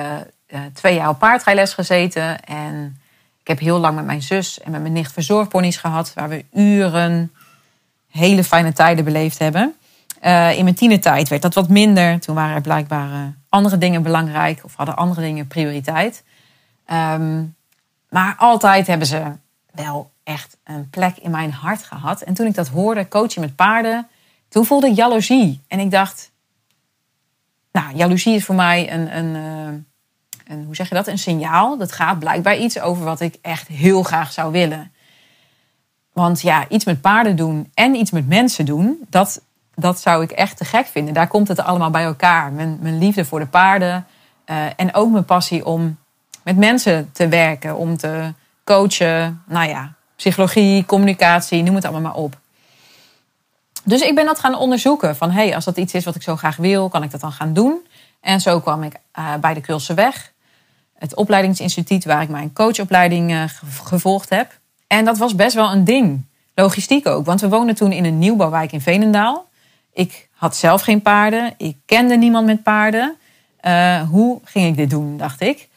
uh, 0.54 0.60
twee 0.72 0.94
jaar 0.94 1.08
op 1.08 1.18
paardrijles 1.18 1.74
gezeten. 1.74 2.44
En 2.44 3.00
ik 3.40 3.48
heb 3.48 3.58
heel 3.58 3.78
lang 3.78 3.94
met 3.94 4.04
mijn 4.04 4.22
zus 4.22 4.60
en 4.60 4.70
met 4.70 4.80
mijn 4.80 4.92
nicht 4.92 5.12
verzorgponies 5.12 5.76
gehad. 5.76 6.14
Waar 6.14 6.28
we 6.28 6.44
uren 6.52 7.32
hele 8.10 8.44
fijne 8.44 8.72
tijden 8.72 9.04
beleefd 9.04 9.38
hebben. 9.38 9.74
Uh, 10.22 10.58
in 10.58 10.64
mijn 10.64 10.76
tienertijd 10.76 11.28
werd 11.28 11.42
dat 11.42 11.54
wat 11.54 11.68
minder. 11.68 12.20
Toen 12.20 12.34
waren 12.34 12.54
er 12.54 12.60
blijkbaar 12.60 13.10
uh, 13.10 13.26
andere 13.48 13.78
dingen 13.78 14.02
belangrijk. 14.02 14.60
Of 14.64 14.74
hadden 14.74 14.96
andere 14.96 15.20
dingen 15.20 15.46
prioriteit. 15.46 16.24
Um, 16.92 17.56
maar 18.08 18.34
altijd 18.38 18.86
hebben 18.86 19.06
ze 19.06 19.22
wel 19.72 20.10
echt 20.22 20.56
een 20.64 20.90
plek 20.90 21.16
in 21.16 21.30
mijn 21.30 21.52
hart 21.52 21.82
gehad. 21.82 22.22
En 22.22 22.34
toen 22.34 22.46
ik 22.46 22.54
dat 22.54 22.68
hoorde, 22.68 23.08
coachen 23.08 23.40
met 23.40 23.56
paarden. 23.56 24.08
Toen 24.48 24.64
voelde 24.64 24.86
ik 24.86 24.96
jaloezie. 24.96 25.62
En 25.68 25.78
ik 25.78 25.90
dacht... 25.90 26.32
Nou, 27.72 27.94
jaloezie 27.94 28.34
is 28.34 28.44
voor 28.44 28.54
mij 28.54 28.92
een... 28.92 29.16
een 29.16 29.86
een, 30.46 30.64
hoe 30.64 30.74
zeg 30.74 30.88
je 30.88 30.94
dat, 30.94 31.06
een 31.06 31.18
signaal. 31.18 31.78
Dat 31.78 31.92
gaat 31.92 32.18
blijkbaar 32.18 32.56
iets 32.56 32.80
over 32.80 33.04
wat 33.04 33.20
ik 33.20 33.38
echt 33.42 33.68
heel 33.68 34.02
graag 34.02 34.32
zou 34.32 34.52
willen. 34.52 34.92
Want 36.12 36.40
ja, 36.40 36.68
iets 36.68 36.84
met 36.84 37.00
paarden 37.00 37.36
doen 37.36 37.70
en 37.74 37.94
iets 37.94 38.10
met 38.10 38.28
mensen 38.28 38.66
doen, 38.66 38.98
dat, 39.08 39.40
dat 39.74 40.00
zou 40.00 40.22
ik 40.22 40.30
echt 40.30 40.56
te 40.56 40.64
gek 40.64 40.86
vinden. 40.86 41.14
Daar 41.14 41.28
komt 41.28 41.48
het 41.48 41.60
allemaal 41.60 41.90
bij 41.90 42.04
elkaar. 42.04 42.52
Mijn, 42.52 42.78
mijn 42.80 42.98
liefde 42.98 43.24
voor 43.24 43.38
de 43.38 43.46
paarden 43.46 44.06
uh, 44.46 44.56
en 44.76 44.94
ook 44.94 45.10
mijn 45.10 45.24
passie 45.24 45.66
om 45.66 45.98
met 46.42 46.56
mensen 46.56 47.10
te 47.12 47.28
werken, 47.28 47.76
om 47.76 47.96
te 47.96 48.32
coachen. 48.64 49.42
Nou 49.46 49.68
ja, 49.68 49.92
psychologie, 50.16 50.84
communicatie, 50.86 51.62
noem 51.62 51.74
het 51.74 51.84
allemaal 51.84 52.12
maar 52.12 52.22
op. 52.22 52.38
Dus 53.84 54.00
ik 54.00 54.14
ben 54.14 54.26
dat 54.26 54.38
gaan 54.38 54.54
onderzoeken. 54.54 55.16
Van 55.16 55.30
hey, 55.30 55.54
als 55.54 55.64
dat 55.64 55.76
iets 55.76 55.94
is 55.94 56.04
wat 56.04 56.14
ik 56.14 56.22
zo 56.22 56.36
graag 56.36 56.56
wil, 56.56 56.88
kan 56.88 57.02
ik 57.02 57.10
dat 57.10 57.20
dan 57.20 57.32
gaan 57.32 57.52
doen? 57.52 57.86
En 58.20 58.40
zo 58.40 58.60
kwam 58.60 58.82
ik 58.82 58.94
uh, 59.18 59.34
bij 59.34 59.54
de 59.54 59.60
Kulse 59.60 59.94
Weg 59.94 60.32
het 60.98 61.14
opleidingsinstituut 61.14 62.04
waar 62.04 62.22
ik 62.22 62.28
mijn 62.28 62.52
coachopleiding 62.52 63.30
uh, 63.30 63.44
gevolgd 63.82 64.28
heb. 64.30 64.58
En 64.86 65.04
dat 65.04 65.18
was 65.18 65.34
best 65.34 65.54
wel 65.54 65.72
een 65.72 65.84
ding. 65.84 66.24
Logistiek 66.54 67.06
ook, 67.06 67.26
want 67.26 67.40
we 67.40 67.48
woonden 67.48 67.74
toen 67.74 67.92
in 67.92 68.04
een 68.04 68.18
nieuwbouwwijk 68.18 68.72
in 68.72 68.80
Veenendaal. 68.80 69.48
Ik 69.92 70.28
had 70.32 70.56
zelf 70.56 70.82
geen 70.82 71.02
paarden, 71.02 71.54
ik 71.56 71.76
kende 71.86 72.16
niemand 72.16 72.46
met 72.46 72.62
paarden. 72.62 73.16
Uh, 73.62 74.02
hoe 74.02 74.40
ging 74.44 74.66
ik 74.66 74.76
dit 74.76 74.90
doen, 74.90 75.16
dacht 75.16 75.40
ik. 75.40 75.68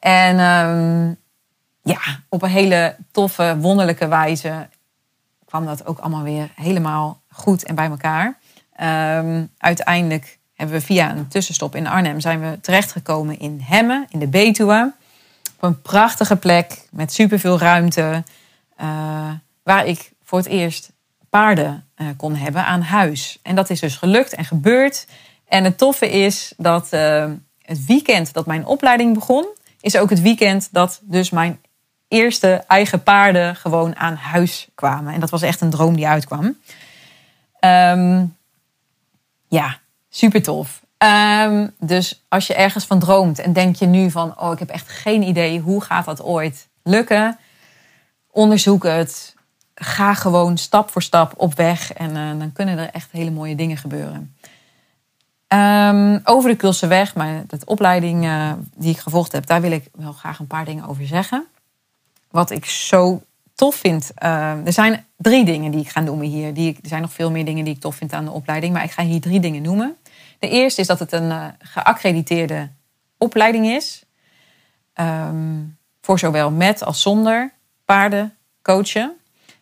En 0.00 0.38
um, 0.38 1.16
ja, 1.82 2.00
op 2.28 2.42
een 2.42 2.50
hele 2.50 2.96
toffe, 3.10 3.56
wonderlijke 3.58 4.08
wijze 4.08 4.68
kwam 5.44 5.66
dat 5.66 5.86
ook 5.86 5.98
allemaal 5.98 6.22
weer 6.22 6.50
helemaal 6.54 7.20
goed 7.30 7.64
en 7.64 7.74
bij 7.74 7.88
elkaar. 7.88 8.38
Um, 9.20 9.50
uiteindelijk 9.58 10.38
hebben 10.56 10.76
we 10.76 10.84
via 10.84 11.10
een 11.10 11.28
tussenstop 11.28 11.74
in 11.74 11.86
Arnhem 11.86 12.20
zijn 12.20 12.40
we 12.40 12.60
terechtgekomen 12.60 13.38
in 13.38 13.60
Hemmen, 13.64 14.06
in 14.10 14.18
de 14.18 14.26
Betuwe. 14.26 14.92
Op 15.56 15.62
een 15.62 15.82
prachtige 15.82 16.36
plek 16.36 16.88
met 16.90 17.12
superveel 17.12 17.58
ruimte. 17.58 18.22
Uh, 18.80 19.30
waar 19.62 19.86
ik 19.86 20.12
voor 20.22 20.38
het 20.38 20.48
eerst 20.48 20.92
paarden 21.30 21.84
uh, 21.96 22.08
kon 22.16 22.34
hebben 22.34 22.64
aan 22.64 22.82
huis. 22.82 23.38
En 23.42 23.54
dat 23.54 23.70
is 23.70 23.80
dus 23.80 23.96
gelukt 23.96 24.34
en 24.34 24.44
gebeurd. 24.44 25.06
En 25.48 25.64
het 25.64 25.78
toffe 25.78 26.10
is 26.10 26.52
dat 26.56 26.88
uh, 26.92 27.30
het 27.62 27.84
weekend 27.84 28.32
dat 28.32 28.46
mijn 28.46 28.66
opleiding 28.66 29.14
begon, 29.14 29.46
is 29.80 29.96
ook 29.96 30.10
het 30.10 30.20
weekend 30.20 30.68
dat 30.72 31.00
dus 31.02 31.30
mijn 31.30 31.60
eerste 32.08 32.64
eigen 32.66 33.02
paarden 33.02 33.56
gewoon 33.56 33.96
aan 33.96 34.14
huis 34.14 34.68
kwamen. 34.74 35.14
En 35.14 35.20
dat 35.20 35.30
was 35.30 35.42
echt 35.42 35.60
een 35.60 35.70
droom 35.70 35.96
die 35.96 36.08
uitkwam. 36.08 36.58
Ehm, 37.60 38.24
ja, 39.48 39.78
super 40.16 40.42
tof. 40.42 40.82
Ehm, 40.98 41.66
dus 41.78 42.24
als 42.28 42.46
je 42.46 42.54
ergens 42.54 42.84
van 42.84 42.98
droomt 42.98 43.38
en 43.38 43.52
denk 43.52 43.76
je 43.76 43.86
nu 43.86 44.10
van, 44.10 44.40
oh, 44.40 44.52
ik 44.52 44.58
heb 44.58 44.68
echt 44.68 44.88
geen 44.88 45.22
idee 45.22 45.60
hoe 45.60 45.80
gaat 45.80 46.04
dat 46.04 46.22
ooit 46.22 46.68
lukken, 46.82 47.38
onderzoek 48.30 48.84
het. 48.84 49.34
Ga 49.74 50.14
gewoon 50.14 50.58
stap 50.58 50.90
voor 50.90 51.02
stap 51.02 51.32
op 51.36 51.54
weg 51.54 51.92
en 51.92 52.16
eh, 52.16 52.38
dan 52.38 52.52
kunnen 52.52 52.78
er 52.78 52.90
echt 52.90 53.12
hele 53.12 53.30
mooie 53.30 53.54
dingen 53.54 53.76
gebeuren. 53.76 54.34
Um, 55.48 56.20
over 56.24 56.50
de 56.50 56.56
Kulseweg, 56.56 57.14
maar 57.14 57.44
de 57.46 57.58
opleiding 57.64 58.24
uh, 58.24 58.52
die 58.74 58.90
ik 58.90 58.98
gevolgd 58.98 59.32
heb, 59.32 59.46
daar 59.46 59.60
wil 59.60 59.70
ik 59.70 59.88
wel 59.92 60.12
graag 60.12 60.38
een 60.38 60.46
paar 60.46 60.64
dingen 60.64 60.86
over 60.86 61.06
zeggen. 61.06 61.46
Wat 62.30 62.50
ik 62.50 62.64
zo 62.64 63.22
tof 63.54 63.74
vind. 63.74 64.10
Uh, 64.22 64.66
er 64.66 64.72
zijn 64.72 65.04
drie 65.16 65.44
dingen 65.44 65.70
die 65.70 65.80
ik 65.80 65.88
ga 65.88 66.00
noemen 66.00 66.26
hier. 66.26 66.54
Die 66.54 66.78
er 66.82 66.88
zijn 66.88 67.02
nog 67.02 67.12
veel 67.12 67.30
meer 67.30 67.44
dingen 67.44 67.64
die 67.64 67.74
ik 67.74 67.80
tof 67.80 67.94
vind 67.94 68.12
aan 68.12 68.24
de 68.24 68.30
opleiding, 68.30 68.72
maar 68.72 68.84
ik 68.84 68.90
ga 68.90 69.02
hier 69.02 69.20
drie 69.20 69.40
dingen 69.40 69.62
noemen. 69.62 69.96
De 70.38 70.48
eerste 70.48 70.80
is 70.80 70.86
dat 70.86 70.98
het 70.98 71.12
een 71.12 71.30
uh, 71.30 71.46
geaccrediteerde 71.58 72.70
opleiding 73.18 73.66
is. 73.66 74.04
Um, 74.94 75.78
voor 76.00 76.18
zowel 76.18 76.50
met 76.50 76.84
als 76.84 77.02
zonder 77.02 77.52
paarden 77.84 78.36
coachen. 78.62 79.16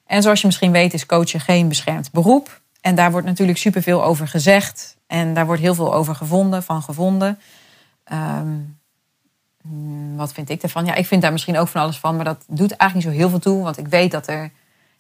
En 0.07 0.23
zoals 0.23 0.41
je 0.41 0.47
misschien 0.47 0.73
weet 0.73 0.95
is 0.95 1.07
coachen 1.07 1.41
geen 1.41 1.69
beschermd 1.69 2.11
beroep. 2.13 2.61
En 2.81 2.95
daar 2.95 3.11
wordt 3.11 3.27
natuurlijk 3.27 3.59
superveel 3.59 4.05
over 4.05 4.29
gezegd. 4.29 4.97
En 5.07 5.35
daar 5.35 5.47
wordt 5.47 5.61
heel 5.61 5.75
veel 5.75 5.95
over 5.95 6.15
gevonden, 6.15 6.63
van 6.63 6.83
gevonden. 6.83 7.39
Um, 8.13 8.79
wat 10.17 10.33
vind 10.33 10.51
ik 10.51 10.63
ervan? 10.63 10.87
Ja, 10.87 10.95
ik 10.95 11.07
vind 11.07 11.23
daar 11.23 11.33
misschien 11.33 11.59
ook 11.59 11.69
van 11.69 11.81
alles 11.81 11.99
van. 11.99 12.17
Maar 12.17 12.25
dat 12.25 12.45
doet 12.49 12.77
eigenlijk 12.77 12.95
niet 12.95 13.03
zo 13.03 13.21
heel 13.21 13.31
veel 13.31 13.39
toe. 13.39 13.63
Want 13.63 13.79
ik 13.79 13.89
weet 13.89 14.11
dat 14.11 14.27
er 14.27 14.43
een 14.43 14.51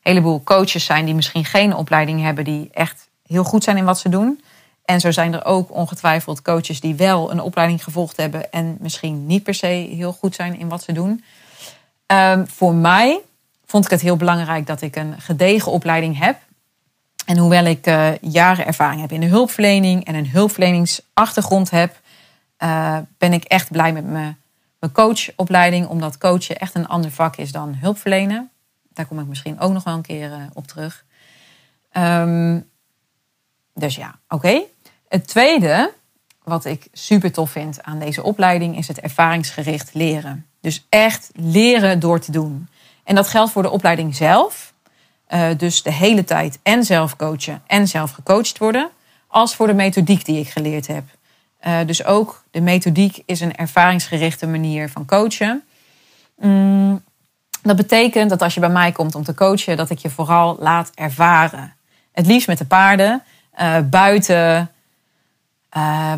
heleboel 0.01 0.43
coaches 0.43 0.85
zijn 0.85 1.05
die 1.05 1.15
misschien 1.15 1.45
geen 1.45 1.75
opleiding 1.75 2.21
hebben. 2.21 2.45
Die 2.45 2.71
echt 2.73 3.09
heel 3.27 3.45
goed 3.45 3.65
zijn 3.65 3.77
in 3.77 3.85
wat 3.85 3.99
ze 3.99 4.09
doen. 4.09 4.41
En 4.85 5.01
zo 5.01 5.11
zijn 5.11 5.35
er 5.35 5.45
ook 5.45 5.73
ongetwijfeld 5.73 6.43
coaches 6.43 6.81
die 6.81 6.95
wel 6.95 7.31
een 7.31 7.41
opleiding 7.41 7.85
gevolgd 7.85 8.17
hebben. 8.17 8.53
En 8.53 8.77
misschien 8.81 9.27
niet 9.27 9.43
per 9.43 9.55
se 9.55 9.67
heel 9.67 10.13
goed 10.13 10.35
zijn 10.35 10.59
in 10.59 10.69
wat 10.69 10.83
ze 10.83 10.93
doen. 10.93 11.25
Um, 12.07 12.49
voor 12.49 12.75
mij 12.75 13.21
vond 13.67 13.85
ik 13.85 13.91
het 13.91 14.01
heel 14.01 14.17
belangrijk 14.17 14.67
dat 14.67 14.81
ik 14.81 14.97
een 14.97 15.21
gedegen 15.21 15.73
opleiding 15.73 16.19
heb. 16.19 16.39
En 17.27 17.39
hoewel 17.39 17.65
ik 17.65 17.87
uh, 17.87 18.17
jaren 18.21 18.67
ervaring 18.67 19.01
heb 19.01 19.13
in 19.13 19.21
de 19.21 19.27
hulpverlening 19.27 20.05
en 20.05 20.15
een 20.15 20.31
hulpverleningsachtergrond 20.31 21.71
heb, 21.71 22.01
uh, 22.59 22.99
ben 23.19 23.33
ik 23.33 23.45
echt 23.45 23.71
blij 23.71 23.93
met 23.93 24.05
mijn, 24.07 24.39
mijn 24.79 24.93
coachopleiding, 24.93 25.87
omdat 25.87 26.19
coachen 26.19 26.59
echt 26.59 26.75
een 26.75 26.89
ander 26.89 27.11
vak 27.11 27.37
is 27.37 27.53
dan 27.53 27.75
hulpverlenen. 27.75 28.51
Daar 28.93 29.07
kom 29.07 29.19
ik 29.19 29.27
misschien 29.27 29.61
ook 29.61 29.73
nog 29.73 29.85
wel 29.85 29.95
een 29.95 30.03
keer 30.03 30.31
uh, 30.31 30.37
op 30.53 30.67
terug. 30.67 31.05
Um, 31.93 32.71
dus 33.75 33.97
ja, 33.97 34.19
oké. 34.29 34.63
Het 35.15 35.27
tweede, 35.27 35.93
wat 36.43 36.65
ik 36.65 36.87
super 36.93 37.33
tof 37.33 37.51
vind 37.51 37.83
aan 37.83 37.99
deze 37.99 38.23
opleiding, 38.23 38.77
is 38.77 38.89
het 38.89 39.01
ervaringsgericht 39.01 39.91
leren. 39.93 40.47
Dus 40.61 40.87
echt 40.89 41.31
leren 41.35 42.01
door 42.01 42.21
te 42.21 42.33
doen. 42.33 42.69
En 43.05 43.15
dat 43.15 43.29
geldt 43.29 43.53
voor 43.53 43.63
de 43.63 43.71
opleiding 43.71 44.15
zelf. 44.17 44.73
Uh, 45.29 45.47
dus 45.57 45.83
de 45.83 45.93
hele 45.93 46.25
tijd 46.25 46.59
en 46.63 46.85
zelf 46.85 47.17
coachen 47.17 47.63
en 47.67 47.89
zelf 47.89 48.11
gecoacht 48.11 48.59
worden. 48.59 48.89
Als 49.27 49.55
voor 49.55 49.67
de 49.67 49.75
methodiek 49.75 50.25
die 50.25 50.41
ik 50.41 50.49
geleerd 50.49 50.87
heb. 50.87 51.05
Uh, 51.67 51.79
dus 51.87 52.05
ook 52.05 52.45
de 52.51 52.61
methodiek 52.61 53.23
is 53.27 53.41
een 53.41 53.57
ervaringsgerichte 53.57 54.47
manier 54.47 54.89
van 54.89 55.05
coachen. 55.07 55.63
Mm, 56.37 57.03
dat 57.63 57.77
betekent 57.77 58.31
dat 58.31 58.43
als 58.43 58.55
je 58.55 58.61
bij 58.61 58.69
mij 58.69 58.93
komt 58.93 59.15
om 59.15 59.25
te 59.25 59.35
coachen, 59.35 59.77
dat 59.77 59.91
ik 59.91 59.99
je 59.99 60.11
vooral 60.11 60.57
laat 60.61 60.91
ervaren. 60.95 61.75
Het 62.13 62.27
liefst 62.27 62.49
met 62.49 62.59
de 62.59 62.67
paarden, 62.67 63.23
uh, 63.61 63.79
buiten, 63.81 64.69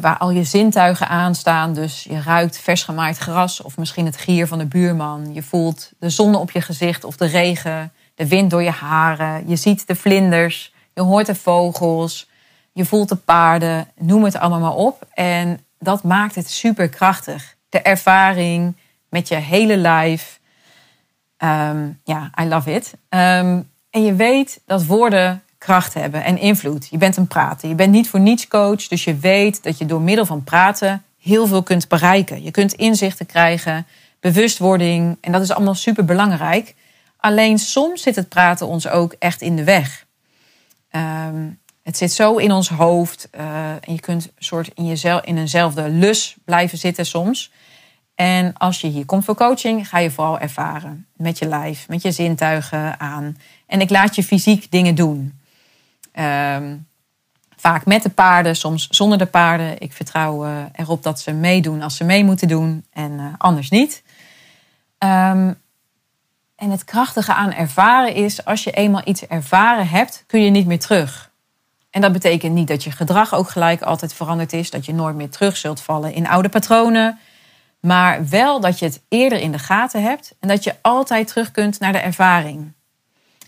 waar 0.01 0.17
al 0.19 0.31
je 0.31 0.45
zintuigen 0.45 1.09
aanstaan. 1.09 1.73
Dus 1.73 2.03
je 2.03 2.21
ruikt 2.21 2.59
vers 2.59 2.83
gemaaid 2.83 3.19
gras 3.19 3.63
of 3.63 3.77
misschien 3.77 4.07
het 4.07 4.17
gier 4.17 4.47
van 4.47 4.59
de 4.59 4.67
buurman. 4.67 5.35
Je 5.35 5.43
voelt 5.43 5.91
de 5.99 6.11
zon 6.11 6.35
op 6.35 6.51
je 6.51 6.61
gezicht 6.61 7.05
of 7.05 7.17
de 7.17 7.27
regen 7.27 7.93
de 8.15 8.29
wind 8.29 8.51
door 8.51 8.63
je 8.63 8.71
haren. 8.71 9.49
Je 9.49 9.57
ziet 9.57 9.87
de 9.87 9.95
vlinders, 9.95 10.73
je 10.95 11.01
hoort 11.01 11.27
de 11.27 11.35
vogels, 11.35 12.29
je 12.73 12.85
voelt 12.85 13.09
de 13.09 13.17
paarden, 13.17 13.89
noem 13.95 14.25
het 14.25 14.37
allemaal 14.37 14.61
maar 14.61 14.85
op. 14.85 15.07
En 15.15 15.61
dat 15.79 16.03
maakt 16.03 16.35
het 16.35 16.51
super 16.51 16.89
krachtig. 16.89 17.57
De 17.69 17.81
ervaring 17.83 18.77
met 19.09 19.29
je 19.29 19.35
hele 19.35 19.77
lijf. 19.77 20.41
Um, 21.39 22.01
ja, 22.05 22.31
I 22.41 22.45
love 22.45 22.75
it. 22.75 22.93
Um, 23.09 23.71
en 23.91 24.05
je 24.05 24.15
weet 24.15 24.61
dat 24.67 24.87
woorden 24.87 25.43
kracht 25.67 25.95
hebben 25.95 26.25
en 26.25 26.39
invloed. 26.39 26.89
Je 26.91 26.99
bent 26.99 27.17
een 27.17 27.27
prater. 27.27 27.69
Je 27.69 27.75
bent 27.75 27.93
niet 27.93 28.09
voor 28.09 28.21
niets 28.21 28.49
coach. 28.49 28.89
Dus 28.89 29.05
je 29.05 29.17
weet 29.17 29.63
dat 29.63 29.79
je 29.79 29.87
door 29.87 30.01
middel 30.01 30.27
van 30.27 30.45
praten 30.45 31.03
heel 31.19 31.47
veel 31.47 31.63
kunt 31.63 31.89
bereiken. 31.89 32.43
Je 32.43 32.51
kunt 32.51 32.73
inzichten 32.73 33.27
krijgen, 33.27 33.87
bewustwording. 34.21 35.17
En 35.21 35.33
dat 35.33 35.43
is 35.43 35.53
allemaal 35.53 35.75
super 35.75 36.05
belangrijk. 36.05 36.75
Alleen 37.17 37.59
soms 37.59 38.03
zit 38.03 38.17
het 38.17 38.29
praten 38.29 38.67
ons 38.67 38.89
ook 38.89 39.15
echt 39.19 39.41
in 39.41 39.57
de 39.57 39.65
weg. 39.65 40.07
Um, 40.91 41.59
het 41.83 41.97
zit 41.97 42.13
zo 42.13 42.37
in 42.37 42.53
ons 42.53 42.69
hoofd 42.69 43.29
uh, 43.35 43.71
en 43.71 43.93
je 43.93 44.01
kunt 44.01 44.33
soort 44.39 44.71
in, 44.75 44.87
jezelf, 44.87 45.25
in 45.25 45.39
eenzelfde 45.39 45.89
lus 45.89 46.37
blijven 46.45 46.79
zitten 46.79 47.07
soms. 47.07 47.51
En 48.15 48.53
als 48.57 48.81
je 48.81 48.87
hier 48.87 49.05
komt 49.05 49.25
voor 49.25 49.35
coaching, 49.35 49.89
ga 49.89 49.99
je 49.99 50.11
vooral 50.11 50.39
ervaren 50.39 51.07
met 51.17 51.39
je 51.39 51.47
lijf, 51.47 51.89
met 51.89 52.03
je 52.03 52.11
zintuigen 52.13 53.01
aan. 53.01 53.37
En 53.67 53.81
ik 53.81 53.91
laat 53.91 54.15
je 54.15 54.23
fysiek 54.23 54.71
dingen 54.71 54.95
doen. 54.95 55.45
Um, 56.19 56.87
vaak 57.57 57.87
met 57.87 58.03
de 58.03 58.11
paarden, 58.11 58.57
soms 58.57 58.89
zonder 58.91 59.19
de 59.19 59.27
paarden. 59.27 59.81
Ik 59.81 59.93
vertrouw 59.93 60.47
uh, 60.47 60.57
erop 60.73 61.03
dat 61.03 61.21
ze 61.21 61.33
meedoen 61.33 61.83
als 61.83 61.97
ze 61.97 62.05
mee 62.05 62.25
moeten 62.25 62.49
doen 62.49 62.85
en 62.93 63.13
uh, 63.13 63.27
anders 63.39 63.71
niet. 63.71 64.03
Um, 64.99 65.61
en 66.57 66.71
het 66.71 66.85
krachtige 66.85 67.35
aan 67.35 67.53
ervaren 67.53 68.15
is, 68.15 68.45
als 68.45 68.65
je 68.65 68.71
eenmaal 68.71 69.03
iets 69.05 69.27
ervaren 69.27 69.89
hebt, 69.89 70.25
kun 70.27 70.43
je 70.43 70.51
niet 70.51 70.67
meer 70.67 70.79
terug. 70.79 71.31
En 71.91 72.01
dat 72.01 72.13
betekent 72.13 72.55
niet 72.55 72.69
dat 72.69 72.85
je 72.85 72.91
gedrag 72.91 73.35
ook 73.35 73.51
gelijk 73.51 73.83
altijd 73.83 74.13
veranderd 74.13 74.53
is, 74.53 74.71
dat 74.71 74.87
je 74.87 74.95
nooit 74.95 75.17
meer 75.17 75.31
terug 75.31 75.57
zult 75.57 75.81
vallen 75.81 76.13
in 76.13 76.29
oude 76.29 76.49
patronen, 76.49 77.19
maar 77.81 78.29
wel 78.29 78.61
dat 78.61 78.79
je 78.79 78.85
het 78.85 79.03
eerder 79.09 79.41
in 79.41 79.53
de 79.53 79.59
gaten 79.59 80.03
hebt 80.03 80.35
en 80.41 80.49
dat 80.49 80.65
je 80.65 80.75
altijd 80.83 81.29
terug 81.29 81.51
kunt 81.51 81.79
naar 81.79 81.93
de 81.93 81.99
ervaring. 81.99 82.73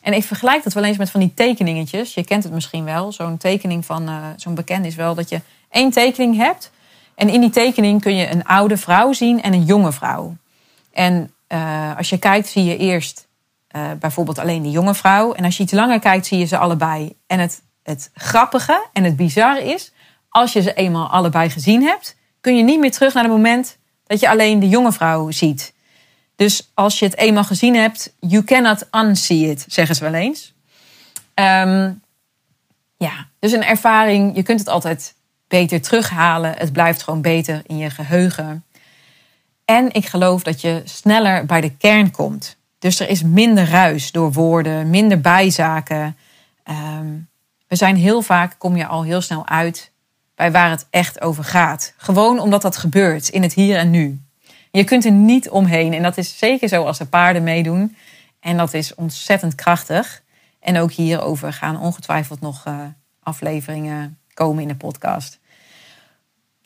En 0.09 0.15
ik 0.15 0.25
vergelijk 0.25 0.65
dat 0.65 0.73
wel 0.73 0.85
eens 0.85 0.97
met 0.97 1.11
van 1.11 1.21
die 1.21 1.35
tekeningetjes. 1.35 2.15
Je 2.15 2.25
kent 2.25 2.43
het 2.43 2.53
misschien 2.53 2.85
wel. 2.85 3.13
Zo'n 3.13 3.37
tekening 3.37 3.85
van 3.87 4.09
uh, 4.09 4.27
zo'n 4.37 4.55
bekend 4.55 4.87
is 4.87 4.95
wel 4.95 5.15
dat 5.15 5.29
je 5.29 5.41
één 5.71 5.91
tekening 5.91 6.37
hebt. 6.37 6.71
En 7.15 7.29
in 7.29 7.41
die 7.41 7.51
tekening 7.51 8.01
kun 8.01 8.17
je 8.17 8.31
een 8.31 8.45
oude 8.45 8.77
vrouw 8.77 9.13
zien 9.13 9.43
en 9.43 9.53
een 9.53 9.65
jonge 9.65 9.93
vrouw. 9.93 10.37
En 10.93 11.33
uh, 11.49 11.97
als 11.97 12.09
je 12.09 12.19
kijkt, 12.19 12.49
zie 12.49 12.65
je 12.65 12.77
eerst 12.77 13.29
uh, 13.77 13.83
bijvoorbeeld 14.01 14.39
alleen 14.39 14.63
de 14.63 14.71
jonge 14.71 14.95
vrouw. 14.95 15.33
En 15.33 15.45
als 15.45 15.57
je 15.57 15.63
iets 15.63 15.73
langer 15.73 15.99
kijkt, 15.99 16.27
zie 16.27 16.39
je 16.39 16.45
ze 16.45 16.59
allebei. 16.59 17.13
En 17.27 17.39
het, 17.39 17.63
het 17.83 18.11
grappige 18.15 18.87
en 18.93 19.05
het 19.05 19.17
bizarre 19.17 19.65
is, 19.65 19.93
als 20.29 20.53
je 20.53 20.63
ze 20.63 20.75
eenmaal 20.75 21.09
allebei 21.09 21.51
gezien 21.51 21.83
hebt, 21.83 22.17
kun 22.41 22.57
je 22.57 22.63
niet 22.63 22.81
meer 22.81 22.93
terug 22.93 23.15
naar 23.15 23.23
het 23.23 23.33
moment 23.33 23.79
dat 24.07 24.21
je 24.21 24.29
alleen 24.29 24.61
de 24.61 24.69
jonge 24.69 24.93
vrouw 24.93 25.31
ziet. 25.31 25.75
Dus 26.39 26.71
als 26.75 26.99
je 26.99 27.05
het 27.05 27.17
eenmaal 27.17 27.45
gezien 27.45 27.75
hebt, 27.75 28.15
you 28.21 28.45
cannot 28.45 28.87
unsee 28.91 29.51
it, 29.51 29.65
zeggen 29.69 29.95
ze 29.95 30.03
wel 30.03 30.15
eens. 30.15 30.55
Um, 31.35 32.03
ja, 32.97 33.29
dus 33.39 33.53
een 33.53 33.65
ervaring, 33.65 34.37
je 34.37 34.43
kunt 34.43 34.59
het 34.59 34.69
altijd 34.69 35.15
beter 35.49 35.81
terughalen. 35.81 36.55
Het 36.57 36.73
blijft 36.73 37.03
gewoon 37.03 37.21
beter 37.21 37.63
in 37.67 37.79
je 37.79 37.91
geheugen. 37.91 38.65
En 39.65 39.93
ik 39.93 40.07
geloof 40.07 40.43
dat 40.43 40.61
je 40.61 40.83
sneller 40.85 41.47
bij 41.47 41.61
de 41.61 41.77
kern 41.77 42.11
komt. 42.11 42.57
Dus 42.79 43.01
er 43.01 43.09
is 43.09 43.23
minder 43.23 43.69
ruis 43.69 44.13
door 44.13 44.33
woorden, 44.33 44.91
minder 44.91 45.21
bijzaken. 45.21 46.17
Um, 46.65 47.29
we 47.69 47.77
zijn 47.77 47.97
heel 47.97 48.23
vaak, 48.23 48.55
kom 48.59 48.77
je 48.77 48.87
al 48.87 49.03
heel 49.03 49.21
snel 49.21 49.47
uit 49.47 49.91
bij 50.35 50.53
waar 50.53 50.71
het 50.71 50.87
echt 50.91 51.21
over 51.21 51.45
gaat. 51.45 51.95
Gewoon 51.97 52.41
omdat 52.41 52.63
dat 52.63 52.77
gebeurt 52.77 53.29
in 53.29 53.43
het 53.43 53.55
hier 53.55 53.77
en 53.77 53.91
nu. 53.91 54.21
Je 54.71 54.85
kunt 54.85 55.05
er 55.05 55.13
niet 55.13 55.51
omheen. 55.51 55.93
En 55.93 56.03
dat 56.03 56.17
is 56.17 56.39
zeker 56.39 56.69
zo 56.69 56.85
als 56.85 56.99
de 56.99 57.07
paarden 57.07 57.43
meedoen. 57.43 57.97
En 58.41 58.57
dat 58.57 58.75
is 58.75 58.95
ontzettend 58.95 59.55
krachtig. 59.55 60.23
En 60.61 60.79
ook 60.79 60.93
hierover 60.93 61.53
gaan 61.53 61.81
ongetwijfeld 61.81 62.41
nog 62.41 62.65
uh, 62.67 62.81
afleveringen 63.23 64.19
komen 64.35 64.63
in 64.63 64.69
de 64.69 64.77
podcast. 64.77 65.39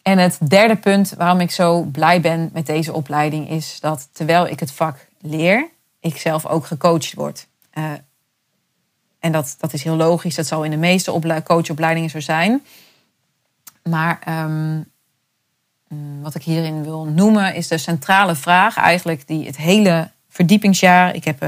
En 0.03 0.19
het 0.19 0.39
derde 0.49 0.77
punt 0.77 1.15
waarom 1.17 1.41
ik 1.41 1.51
zo 1.51 1.83
blij 1.83 2.21
ben 2.21 2.51
met 2.53 2.67
deze 2.67 2.93
opleiding 2.93 3.49
is 3.49 3.81
dat 3.81 4.09
terwijl 4.13 4.47
ik 4.47 4.61
het 4.61 4.73
vak 4.73 5.09
leer, 5.21 5.69
ik 6.01 6.17
zelf 6.17 6.47
ook 6.47 6.67
gecoacht 6.67 7.15
word. 7.15 7.47
Uh, 7.75 7.93
en 9.19 9.33
dat, 9.33 9.57
dat 9.59 9.73
is 9.73 9.83
heel 9.83 9.97
logisch, 9.97 10.35
dat 10.35 10.47
zal 10.47 10.65
in 10.65 10.71
de 10.71 10.77
meeste 10.77 11.43
coachopleidingen 11.45 12.11
zo 12.11 12.21
zijn. 12.21 12.63
Maar 13.83 14.45
um, 14.45 14.92
wat 16.23 16.35
ik 16.35 16.43
hierin 16.43 16.85
wil 16.85 17.05
noemen 17.05 17.55
is 17.55 17.69
de 17.69 17.79
centrale 17.79 18.35
vraag 18.35 18.77
eigenlijk 18.77 19.27
die 19.27 19.47
het 19.47 19.57
hele 19.57 20.11
verdiepingsjaar. 20.29 21.15
Ik 21.15 21.25
heb 21.25 21.41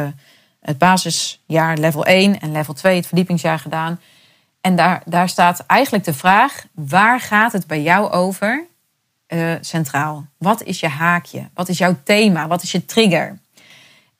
het 0.60 0.78
basisjaar 0.78 1.76
level 1.76 2.04
1 2.04 2.40
en 2.40 2.52
level 2.52 2.74
2 2.74 2.96
het 2.96 3.06
verdiepingsjaar 3.06 3.58
gedaan. 3.58 4.00
En 4.60 4.76
daar, 4.76 5.02
daar 5.04 5.28
staat 5.28 5.64
eigenlijk 5.66 6.04
de 6.04 6.14
vraag: 6.14 6.64
waar 6.74 7.20
gaat 7.20 7.52
het 7.52 7.66
bij 7.66 7.82
jou 7.82 8.10
over 8.10 8.66
centraal? 9.60 10.26
Wat 10.38 10.62
is 10.62 10.80
je 10.80 10.88
haakje? 10.88 11.48
Wat 11.54 11.68
is 11.68 11.78
jouw 11.78 11.96
thema? 12.04 12.46
Wat 12.46 12.62
is 12.62 12.72
je 12.72 12.84
trigger? 12.84 13.38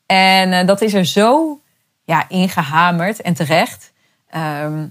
En 0.06 0.66
dat 0.66 0.80
is 0.80 0.94
er 0.94 1.04
zo 1.04 1.60
ja, 2.04 2.28
ingehamerd 2.28 3.20
en 3.20 3.34
terecht. 3.34 3.92
Ehm, 4.28 4.86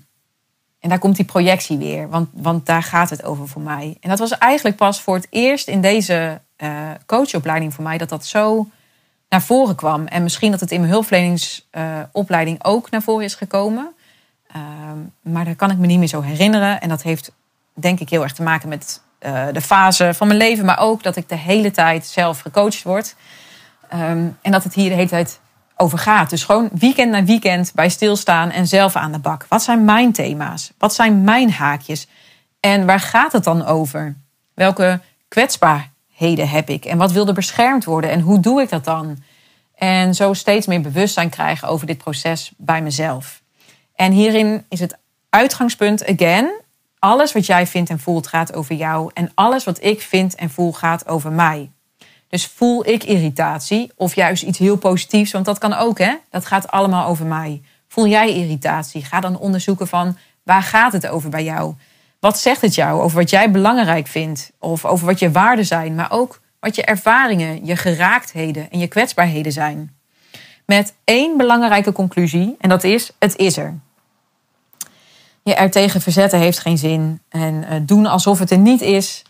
en 0.83 0.89
daar 0.89 0.99
komt 0.99 1.15
die 1.15 1.25
projectie 1.25 1.77
weer, 1.77 2.09
want, 2.09 2.29
want 2.33 2.65
daar 2.65 2.83
gaat 2.83 3.09
het 3.09 3.23
over 3.23 3.47
voor 3.47 3.61
mij. 3.61 3.97
En 4.01 4.09
dat 4.09 4.19
was 4.19 4.37
eigenlijk 4.37 4.75
pas 4.75 5.01
voor 5.01 5.15
het 5.15 5.27
eerst 5.29 5.67
in 5.67 5.81
deze 5.81 6.41
uh, 6.57 6.89
coachopleiding 7.05 7.73
voor 7.73 7.83
mij 7.83 7.97
dat 7.97 8.09
dat 8.09 8.25
zo 8.25 8.67
naar 9.29 9.41
voren 9.41 9.75
kwam. 9.75 10.05
En 10.05 10.23
misschien 10.23 10.51
dat 10.51 10.59
het 10.59 10.71
in 10.71 10.79
mijn 10.79 10.91
hulpverleningsopleiding 10.91 12.65
uh, 12.65 12.71
ook 12.71 12.89
naar 12.89 13.01
voren 13.01 13.25
is 13.25 13.35
gekomen. 13.35 13.93
Ehm, 14.47 14.97
maar 15.21 15.45
daar 15.45 15.55
kan 15.55 15.71
ik 15.71 15.77
me 15.77 15.85
niet 15.85 15.99
meer 15.99 16.07
zo 16.07 16.21
herinneren. 16.21 16.81
En 16.81 16.89
dat 16.89 17.01
heeft 17.01 17.31
denk 17.73 17.99
ik 17.99 18.09
heel 18.09 18.23
erg 18.23 18.33
te 18.33 18.43
maken 18.43 18.69
met 18.69 19.01
uh, 19.19 19.45
de 19.51 19.61
fase 19.61 20.13
van 20.13 20.27
mijn 20.27 20.39
leven, 20.39 20.65
maar 20.65 20.79
ook 20.79 21.03
dat 21.03 21.15
ik 21.15 21.29
de 21.29 21.37
hele 21.37 21.71
tijd 21.71 22.05
zelf 22.05 22.39
gecoacht 22.39 22.83
word. 22.83 23.15
Um, 23.93 24.37
en 24.41 24.51
dat 24.51 24.63
het 24.63 24.73
hier 24.73 24.89
de 24.89 24.95
hele 24.95 25.09
tijd 25.09 25.39
over 25.77 25.97
gaat. 25.97 26.29
Dus 26.29 26.43
gewoon 26.43 26.69
weekend 26.73 27.11
na 27.11 27.23
weekend 27.23 27.71
bij 27.75 27.89
stilstaan 27.89 28.49
en 28.49 28.67
zelf 28.67 28.95
aan 28.95 29.11
de 29.11 29.19
bak. 29.19 29.45
Wat 29.49 29.63
zijn 29.63 29.85
mijn 29.85 30.11
thema's? 30.11 30.71
Wat 30.77 30.93
zijn 30.93 31.23
mijn 31.23 31.51
haakjes? 31.51 32.07
En 32.59 32.85
waar 32.85 32.99
gaat 32.99 33.31
het 33.31 33.43
dan 33.43 33.65
over? 33.65 34.15
Welke 34.53 34.99
kwetsbaarheden 35.27 36.49
heb 36.49 36.69
ik? 36.69 36.85
En 36.85 36.97
wat 36.97 37.11
wil 37.11 37.27
er 37.27 37.33
beschermd 37.33 37.85
worden? 37.85 38.09
En 38.09 38.19
hoe 38.19 38.39
doe 38.39 38.61
ik 38.61 38.69
dat 38.69 38.85
dan? 38.85 39.17
En 39.75 40.15
zo 40.15 40.33
steeds 40.33 40.67
meer 40.67 40.81
bewustzijn 40.81 41.29
krijgen 41.29 41.67
over 41.67 41.87
dit 41.87 41.97
proces 41.97 42.51
bij 42.57 42.81
mezelf. 42.81 43.41
En 43.95 44.11
hierin 44.11 44.65
is 44.69 44.79
het 44.79 44.97
uitgangspunt, 45.29 46.05
again, 46.07 46.61
alles 46.99 47.31
wat 47.31 47.45
jij 47.45 47.67
vindt 47.67 47.89
en 47.89 47.99
voelt 47.99 48.27
gaat 48.27 48.53
over 48.53 48.75
jou. 48.75 49.11
En 49.13 49.31
alles 49.35 49.63
wat 49.63 49.83
ik 49.83 50.01
vind 50.01 50.35
en 50.35 50.49
voel 50.49 50.73
gaat 50.73 51.07
over 51.07 51.31
mij. 51.31 51.71
Dus 52.33 52.45
voel 52.45 52.87
ik 52.87 53.03
irritatie 53.03 53.91
of 53.95 54.15
juist 54.15 54.43
iets 54.43 54.57
heel 54.57 54.77
positiefs, 54.77 55.31
want 55.31 55.45
dat 55.45 55.57
kan 55.57 55.73
ook, 55.73 55.97
hè? 55.99 56.15
Dat 56.29 56.45
gaat 56.45 56.71
allemaal 56.71 57.07
over 57.07 57.25
mij. 57.25 57.61
Voel 57.87 58.07
jij 58.07 58.33
irritatie? 58.33 59.03
Ga 59.05 59.19
dan 59.19 59.37
onderzoeken 59.37 59.87
van 59.87 60.17
waar 60.43 60.63
gaat 60.63 60.93
het 60.93 61.07
over 61.07 61.29
bij 61.29 61.43
jou? 61.43 61.73
Wat 62.19 62.39
zegt 62.39 62.61
het 62.61 62.75
jou 62.75 63.01
over 63.01 63.17
wat 63.17 63.29
jij 63.29 63.51
belangrijk 63.51 64.07
vindt 64.07 64.51
of 64.59 64.85
over 64.85 65.05
wat 65.05 65.19
je 65.19 65.31
waarden 65.31 65.65
zijn, 65.65 65.95
maar 65.95 66.11
ook 66.11 66.41
wat 66.59 66.75
je 66.75 66.83
ervaringen, 66.83 67.65
je 67.65 67.75
geraaktheden 67.75 68.71
en 68.71 68.79
je 68.79 68.87
kwetsbaarheden 68.87 69.51
zijn. 69.51 69.95
Met 70.65 70.93
één 71.03 71.37
belangrijke 71.37 71.91
conclusie 71.91 72.55
en 72.59 72.69
dat 72.69 72.83
is: 72.83 73.11
het 73.19 73.35
is 73.35 73.57
er. 73.57 73.79
Je 75.43 75.53
er 75.53 75.71
tegen 75.71 76.01
verzetten 76.01 76.39
heeft 76.39 76.59
geen 76.59 76.77
zin 76.77 77.21
en 77.29 77.63
eh, 77.63 77.79
doen 77.81 78.05
alsof 78.05 78.39
het 78.39 78.51
er 78.51 78.57
niet 78.57 78.81
is 78.81 79.23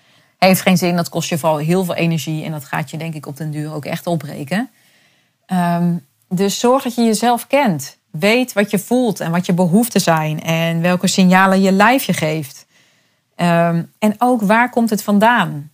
heeft 0.48 0.62
geen 0.62 0.78
zin. 0.78 0.96
Dat 0.96 1.10
kost 1.10 1.30
je 1.30 1.38
vooral 1.38 1.58
heel 1.58 1.84
veel 1.84 1.96
energie. 1.96 2.44
En 2.44 2.52
dat 2.52 2.66
gaat 2.66 2.90
je 2.90 2.98
denk 2.98 3.14
ik 3.14 3.26
op 3.26 3.38
den 3.38 3.52
duur 3.52 3.74
ook 3.74 3.86
echt 3.86 4.08
opbreken. 4.08 4.70
Um, 5.48 6.06
dus 6.30 6.60
zorg 6.60 6.84
dat 6.84 6.96
je 6.96 7.04
jezelf 7.04 7.48
kent. 7.48 7.98
Weet 8.12 8.54
wat 8.54 8.72
je 8.72 8.80
voelt 8.80 9.20
en 9.20 9.32
wat 9.32 9.46
je 9.46 9.54
behoeften 9.54 10.02
zijn. 10.02 10.42
En 10.42 10.82
welke 10.82 11.08
signalen 11.08 11.62
je 11.62 11.72
lijf 11.72 12.04
je 12.04 12.14
geeft. 12.14 12.66
Um, 13.36 13.92
en 14.00 14.16
ook 14.18 14.42
waar 14.42 14.70
komt 14.70 14.90
het 14.90 15.04
vandaan? 15.04 15.72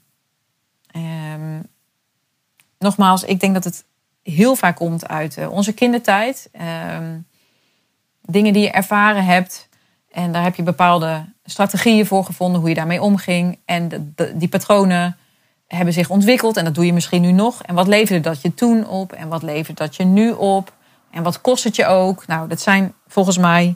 Um, 0.95 1.67
nogmaals, 2.77 3.23
ik 3.23 3.39
denk 3.39 3.53
dat 3.53 3.63
het 3.63 3.85
heel 4.23 4.55
vaak 4.55 4.75
komt 4.75 5.07
uit 5.07 5.37
uh, 5.37 5.51
onze 5.51 5.73
kindertijd. 5.73 6.49
dingen 8.21 8.53
die 8.53 8.61
je 8.61 8.71
ervaren 8.71 9.25
hebt. 9.25 9.69
En 10.11 10.31
daar 10.31 10.43
heb 10.43 10.55
je 10.55 10.63
bepaalde 10.63 11.25
strategieën 11.49 12.05
voor 12.05 12.25
gevonden, 12.25 12.59
hoe 12.59 12.69
je 12.69 12.75
daarmee 12.75 13.01
omging. 13.01 13.59
En 13.65 14.15
die 14.33 14.47
patronen 14.47 15.17
hebben 15.67 15.93
zich 15.93 16.09
ontwikkeld 16.09 16.57
en 16.57 16.63
dat 16.65 16.75
doe 16.75 16.85
je 16.85 16.93
misschien 16.93 17.21
nu 17.21 17.31
nog. 17.31 17.63
En 17.63 17.75
wat 17.75 17.87
leverde 17.87 18.21
dat 18.29 18.41
je 18.41 18.53
toen 18.53 18.87
op 18.87 19.11
en 19.11 19.27
wat 19.27 19.43
levert 19.43 19.77
dat 19.77 19.95
je 19.95 20.03
nu 20.03 20.31
op? 20.31 20.73
En 21.11 21.23
wat 21.23 21.41
kost 21.41 21.63
het 21.63 21.75
je 21.75 21.85
ook? 21.85 22.27
Nou, 22.27 22.47
dat 22.47 22.61
zijn 22.61 22.93
volgens 23.07 23.37
mij 23.37 23.75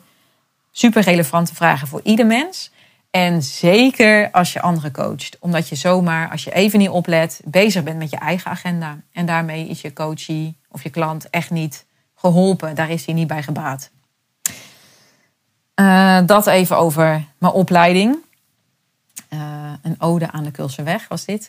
super 0.72 1.02
relevante 1.02 1.56
vragen 1.56 1.88
voor 1.88 2.02
ieder 2.04 2.26
mens. 2.26 2.72
En 3.12 3.44
zeker 3.44 4.32
als 4.32 4.54
je 4.54 4.62
anderen 4.62 4.92
coacht. 4.92 5.38
Omdat 5.40 5.70
je 5.70 5.76
zomaar, 5.76 6.32
als 6.32 6.44
je 6.44 6.54
even 6.54 6.80
niet 6.80 6.90
oplet, 6.90 7.42
bezig 7.46 7.84
bent 7.84 7.98
met 7.98 8.10
je 8.10 8.18
eigen 8.18 8.52
agenda. 8.52 8.98
En 9.12 9.26
daarmee 9.26 9.68
is 9.68 9.82
je 9.82 9.94
coachie 9.94 10.58
of 10.72 10.84
je 10.84 10.90
klant 10.90 11.30
echt 11.30 11.52
niet 11.52 11.86
geholpen. 12.16 12.76
Daar 12.76 12.90
is 12.90 13.06
hij 13.06 13.14
niet 13.14 13.28
bij 13.28 13.44
gebaat. 13.44 13.92
Uh, 15.76 16.20
dat 16.26 16.48
even 16.48 16.78
over 16.78 17.26
mijn 17.38 17.54
opleiding. 17.54 18.18
Uh, 19.34 19.74
een 19.82 19.96
ode 20.02 20.32
aan 20.32 20.44
de 20.44 20.52
Kulseweg 20.52 21.08
was 21.08 21.26
dit. 21.26 21.48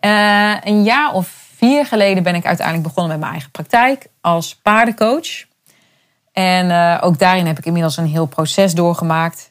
uh, 0.00 0.56
een 0.70 0.82
jaar 0.82 1.12
of 1.12 1.48
vier 1.56 1.86
geleden 1.86 2.22
ben 2.22 2.34
ik 2.34 2.46
uiteindelijk 2.46 2.86
begonnen 2.86 3.12
met 3.12 3.20
mijn 3.20 3.32
eigen 3.32 3.50
praktijk 3.50 4.06
als 4.20 4.56
paardencoach. 4.56 5.44
En 6.32 7.00
ook 7.00 7.18
daarin 7.18 7.46
heb 7.46 7.58
ik 7.58 7.66
inmiddels 7.66 7.96
een 7.96 8.06
heel 8.06 8.26
proces 8.26 8.74
doorgemaakt. 8.74 9.50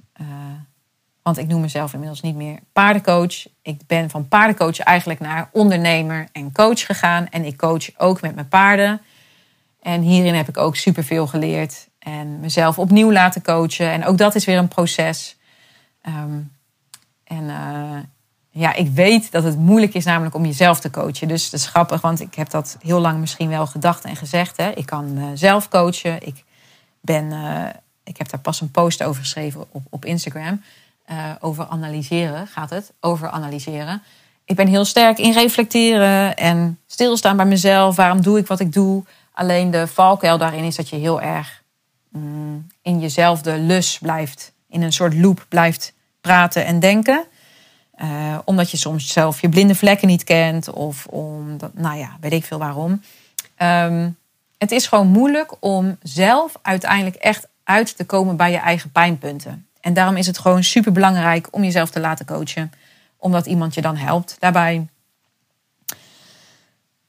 want 1.22 1.38
ik 1.38 1.48
noem 1.48 1.62
mezelf 1.62 1.94
inmiddels 1.94 2.22
niet 2.22 2.36
meer 2.36 2.60
paardencoach. 2.74 3.46
Ik 3.62 3.82
ben 3.88 4.10
van 4.10 4.28
paardencoach 4.28 4.80
eigenlijk 4.80 5.20
naar 5.20 5.50
ondernemer 5.52 6.28
en 6.32 6.52
coach 6.52 6.86
gegaan. 6.86 7.30
En 7.30 7.46
ik 7.46 7.58
coach 7.58 7.90
ook 7.98 8.22
met 8.22 8.36
mijn 8.36 8.48
paarden. 8.48 9.02
En 9.82 10.02
hierin 10.02 10.36
heb 10.36 10.48
ik 10.48 10.58
ook 10.58 10.76
superveel 10.76 11.28
geleerd. 11.28 11.88
En 12.04 12.40
mezelf 12.40 12.80
opnieuw 12.80 13.12
laten 13.12 13.42
coachen. 13.42 13.92
En 13.92 14.06
ook 14.06 14.18
dat 14.18 14.36
is 14.36 14.46
weer 14.46 14.58
een 14.58 14.68
proces. 14.68 15.38
Um, 16.08 16.52
en 17.24 17.44
uh, 17.44 17.98
ja, 18.50 18.74
ik 18.74 18.90
weet 18.90 19.32
dat 19.32 19.44
het 19.44 19.58
moeilijk 19.58 19.94
is 19.94 20.06
namelijk 20.06 20.36
om 20.36 20.46
jezelf 20.46 20.80
te 20.80 20.90
coachen. 20.90 21.28
Dus 21.28 21.50
dat 21.50 21.60
is 21.60 21.68
grappig, 21.68 22.02
want 22.02 22.20
ik 22.20 22.36
heb 22.36 22.50
dat 22.50 22.78
heel 22.82 23.00
lang 23.00 23.20
misschien 23.20 23.50
wel 23.50 23.68
gedacht 23.68 24.04
en 24.04 24.16
gezegd. 24.16 24.58
Hè. 24.58 24.70
Ik 24.70 24.86
kan 24.86 25.18
uh, 25.18 25.26
zelf 25.34 25.70
coachen. 25.70 26.26
Ik, 26.26 26.44
ben, 27.02 27.32
uh, 27.32 27.66
ik 28.04 28.18
heb 28.18 28.30
daar 28.30 28.40
pas 28.40 28.62
een 28.62 28.72
post 28.72 29.04
over 29.04 29.22
geschreven 29.22 29.66
op, 29.72 29.84
op 29.90 30.06
Instagram. 30.06 30.62
over 31.40 31.68
analyseren 31.68 32.48
gaat 32.48 32.70
het. 32.70 32.94
Over 33.00 33.30
analyseren. 33.30 34.02
Ik 34.46 34.56
ben 34.56 34.68
heel 34.68 34.86
sterk 34.86 35.18
in 35.18 35.34
reflecteren 35.34 36.38
en 36.38 36.80
stilstaan 36.88 37.38
bij 37.38 37.46
mezelf. 37.46 37.96
Waarom 37.96 38.22
doe 38.22 38.38
ik 38.38 38.48
wat 38.48 38.60
ik 38.60 38.74
doe? 38.74 39.04
Alleen 39.34 39.72
de 39.72 39.88
valkuil 39.88 40.38
daarin 40.38 40.64
is 40.64 40.76
dat 40.76 40.90
je 40.90 40.96
heel 40.96 41.22
erg 41.22 41.63
Mm, 42.14 42.68
in 42.82 43.00
jezelfde 43.00 43.58
lus 43.58 43.98
blijft, 43.98 44.54
in 44.70 44.82
een 44.82 44.94
soort 44.94 45.14
loop 45.14 45.46
blijft 45.50 45.94
praten 46.22 46.66
en 46.66 46.80
denken. 46.80 47.26
Uh, 48.02 48.38
omdat 48.46 48.72
je 48.72 48.78
soms 48.78 49.08
zelf 49.08 49.42
je 49.42 49.50
blinde 49.50 49.76
vlekken 49.76 50.08
niet 50.08 50.24
kent 50.24 50.70
of 50.70 51.06
omdat, 51.06 51.74
nou 51.74 51.98
ja, 51.98 52.18
weet 52.20 52.34
ik 52.34 52.46
veel 52.46 52.58
waarom. 52.58 53.02
Um, 53.58 54.18
het 54.58 54.72
is 54.72 54.88
gewoon 54.88 55.08
moeilijk 55.08 55.54
om 55.60 55.98
zelf 56.02 56.54
uiteindelijk 56.62 57.16
echt 57.16 57.48
uit 57.64 57.98
te 57.98 58.06
komen 58.06 58.36
bij 58.36 58.52
je 58.52 58.58
eigen 58.58 58.92
pijnpunten. 58.92 59.68
En 59.82 59.94
daarom 59.94 60.16
is 60.16 60.28
het 60.28 60.38
gewoon 60.38 60.64
super 60.64 60.92
belangrijk 60.92 61.48
om 61.52 61.64
jezelf 61.64 61.90
te 61.90 62.00
laten 62.00 62.26
coachen, 62.26 62.72
omdat 63.18 63.46
iemand 63.46 63.74
je 63.74 63.82
dan 63.82 63.96
helpt 63.96 64.36
daarbij. 64.40 64.88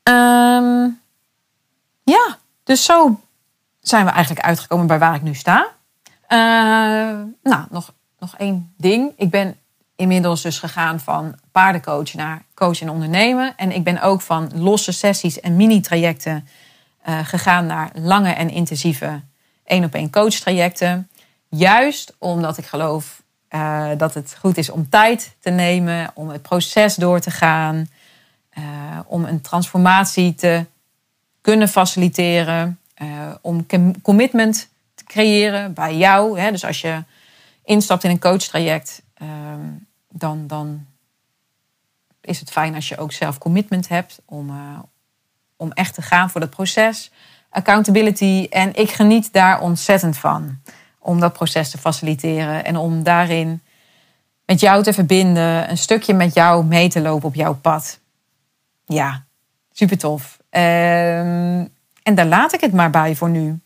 Um, 0.02 1.00
ja, 2.04 2.38
dus 2.64 2.84
zo 2.84 3.20
zijn 3.86 4.04
we 4.04 4.10
eigenlijk 4.10 4.46
uitgekomen 4.46 4.86
bij 4.86 4.98
waar 4.98 5.14
ik 5.14 5.22
nu 5.22 5.34
sta. 5.34 5.68
Uh, 6.28 6.38
nou, 7.42 7.64
nog, 7.70 7.94
nog 8.18 8.36
één 8.36 8.74
ding. 8.76 9.12
Ik 9.16 9.30
ben 9.30 9.56
inmiddels 9.96 10.42
dus 10.42 10.58
gegaan 10.58 11.00
van 11.00 11.38
paardencoach 11.52 12.14
naar 12.14 12.42
coach 12.54 12.80
en 12.80 12.90
ondernemen. 12.90 13.56
En 13.56 13.72
ik 13.72 13.84
ben 13.84 14.00
ook 14.00 14.20
van 14.20 14.50
losse 14.54 14.92
sessies 14.92 15.40
en 15.40 15.56
mini-trajecten 15.56 16.48
uh, 17.08 17.18
gegaan 17.24 17.66
naar 17.66 17.90
lange 17.94 18.32
en 18.32 18.50
intensieve 18.50 19.20
één-op-één 19.64 20.10
coach 20.10 20.34
trajecten. 20.34 21.08
Juist 21.48 22.14
omdat 22.18 22.58
ik 22.58 22.66
geloof 22.66 23.22
uh, 23.50 23.88
dat 23.96 24.14
het 24.14 24.36
goed 24.40 24.56
is 24.56 24.70
om 24.70 24.88
tijd 24.88 25.36
te 25.40 25.50
nemen, 25.50 26.10
om 26.14 26.28
het 26.28 26.42
proces 26.42 26.94
door 26.94 27.20
te 27.20 27.30
gaan, 27.30 27.88
om 29.06 29.24
een 29.24 29.40
transformatie 29.40 30.34
te 30.34 30.64
kunnen 31.40 31.68
faciliteren. 31.68 32.78
Uh, 33.02 33.34
om 33.40 33.66
commitment 34.02 34.68
te 34.94 35.04
creëren 35.04 35.74
bij 35.74 35.96
jou. 35.96 36.40
Hè? 36.40 36.50
Dus 36.50 36.64
als 36.64 36.80
je 36.80 37.04
instapt 37.64 38.04
in 38.04 38.10
een 38.10 38.20
coachtraject, 38.20 39.02
uh, 39.22 39.28
dan, 40.08 40.46
dan 40.46 40.86
is 42.20 42.40
het 42.40 42.50
fijn 42.50 42.74
als 42.74 42.88
je 42.88 42.96
ook 42.96 43.12
zelf 43.12 43.38
commitment 43.38 43.88
hebt 43.88 44.20
om, 44.24 44.50
uh, 44.50 44.78
om 45.56 45.72
echt 45.72 45.94
te 45.94 46.02
gaan 46.02 46.30
voor 46.30 46.40
dat 46.40 46.50
proces. 46.50 47.10
Accountability. 47.50 48.46
En 48.50 48.74
ik 48.74 48.90
geniet 48.90 49.32
daar 49.32 49.60
ontzettend 49.60 50.16
van. 50.16 50.60
Om 50.98 51.20
dat 51.20 51.32
proces 51.32 51.70
te 51.70 51.78
faciliteren 51.78 52.64
en 52.64 52.76
om 52.76 53.02
daarin 53.02 53.62
met 54.44 54.60
jou 54.60 54.82
te 54.82 54.92
verbinden, 54.92 55.70
een 55.70 55.78
stukje 55.78 56.14
met 56.14 56.34
jou 56.34 56.64
mee 56.64 56.88
te 56.88 57.00
lopen 57.00 57.28
op 57.28 57.34
jouw 57.34 57.54
pad. 57.54 58.00
Ja, 58.84 59.24
super 59.72 59.98
tof. 59.98 60.38
Ehm, 60.50 61.64
en 62.04 62.14
daar 62.14 62.26
laat 62.26 62.52
ik 62.52 62.60
het 62.60 62.72
maar 62.72 62.90
bij 62.90 63.14
voor 63.14 63.30
nu. 63.30 63.60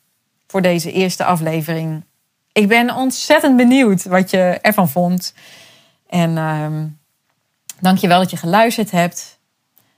Voor 0.46 0.62
deze 0.62 0.92
eerste 0.92 1.24
aflevering. 1.24 2.04
Ik 2.52 2.68
ben 2.68 2.94
ontzettend 2.94 3.56
benieuwd 3.56 4.04
wat 4.04 4.30
je 4.30 4.58
ervan 4.62 4.88
vond. 4.88 5.34
En 6.08 6.36
je 8.00 8.08
wel 8.08 8.18
dat 8.18 8.30
je 8.30 8.36
geluisterd 8.36 8.90
hebt. 8.90 9.38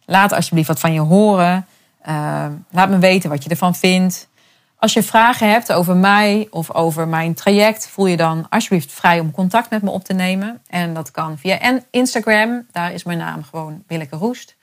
Laat 0.04 0.32
alsjeblieft 0.32 0.68
wat 0.68 0.80
van 0.80 0.92
je 0.92 1.00
horen. 1.00 1.66
Ehm, 2.02 2.52
laat 2.70 2.88
me 2.88 2.98
weten 2.98 3.30
wat 3.30 3.44
je 3.44 3.50
ervan 3.50 3.74
vindt. 3.74 4.28
Als 4.76 4.92
je 4.92 5.02
vragen 5.02 5.50
hebt 5.50 5.72
over 5.72 5.96
mij 5.96 6.48
of 6.50 6.70
over 6.74 7.08
mijn 7.08 7.34
traject, 7.34 7.88
voel 7.88 8.06
je 8.06 8.16
dan 8.16 8.46
alsjeblieft 8.48 8.92
vrij 8.92 9.20
om 9.20 9.30
contact 9.30 9.70
met 9.70 9.82
me 9.82 9.90
op 9.90 10.04
te 10.04 10.12
nemen. 10.12 10.62
En 10.66 10.94
dat 10.94 11.10
kan 11.10 11.38
via 11.38 11.82
Instagram. 11.90 12.66
Daar 12.72 12.92
is 12.92 13.04
mijn 13.04 13.18
naam 13.18 13.42
gewoon 13.42 13.82
Willeke 13.86 14.16
Roest. 14.16 14.56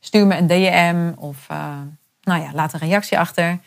Stuur 0.00 0.26
me 0.26 0.36
een 0.36 0.46
DM 0.46 1.12
of 1.16 1.46
uh, 1.50 1.78
nou 2.30 2.42
ja, 2.42 2.50
laat 2.52 2.72
een 2.72 2.80
reactie 2.80 3.18
achter. 3.18 3.58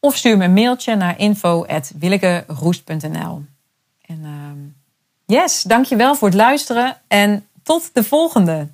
Of 0.00 0.16
stuur 0.16 0.36
me 0.36 0.44
een 0.44 0.52
mailtje 0.52 0.96
naar 0.96 1.18
info.willekeroest.nl. 1.18 3.44
En 4.06 4.20
uh, 4.22 4.30
yes, 5.26 5.62
dankjewel 5.62 6.14
voor 6.14 6.28
het 6.28 6.36
luisteren 6.36 6.96
en 7.08 7.46
tot 7.62 7.90
de 7.92 8.04
volgende. 8.04 8.68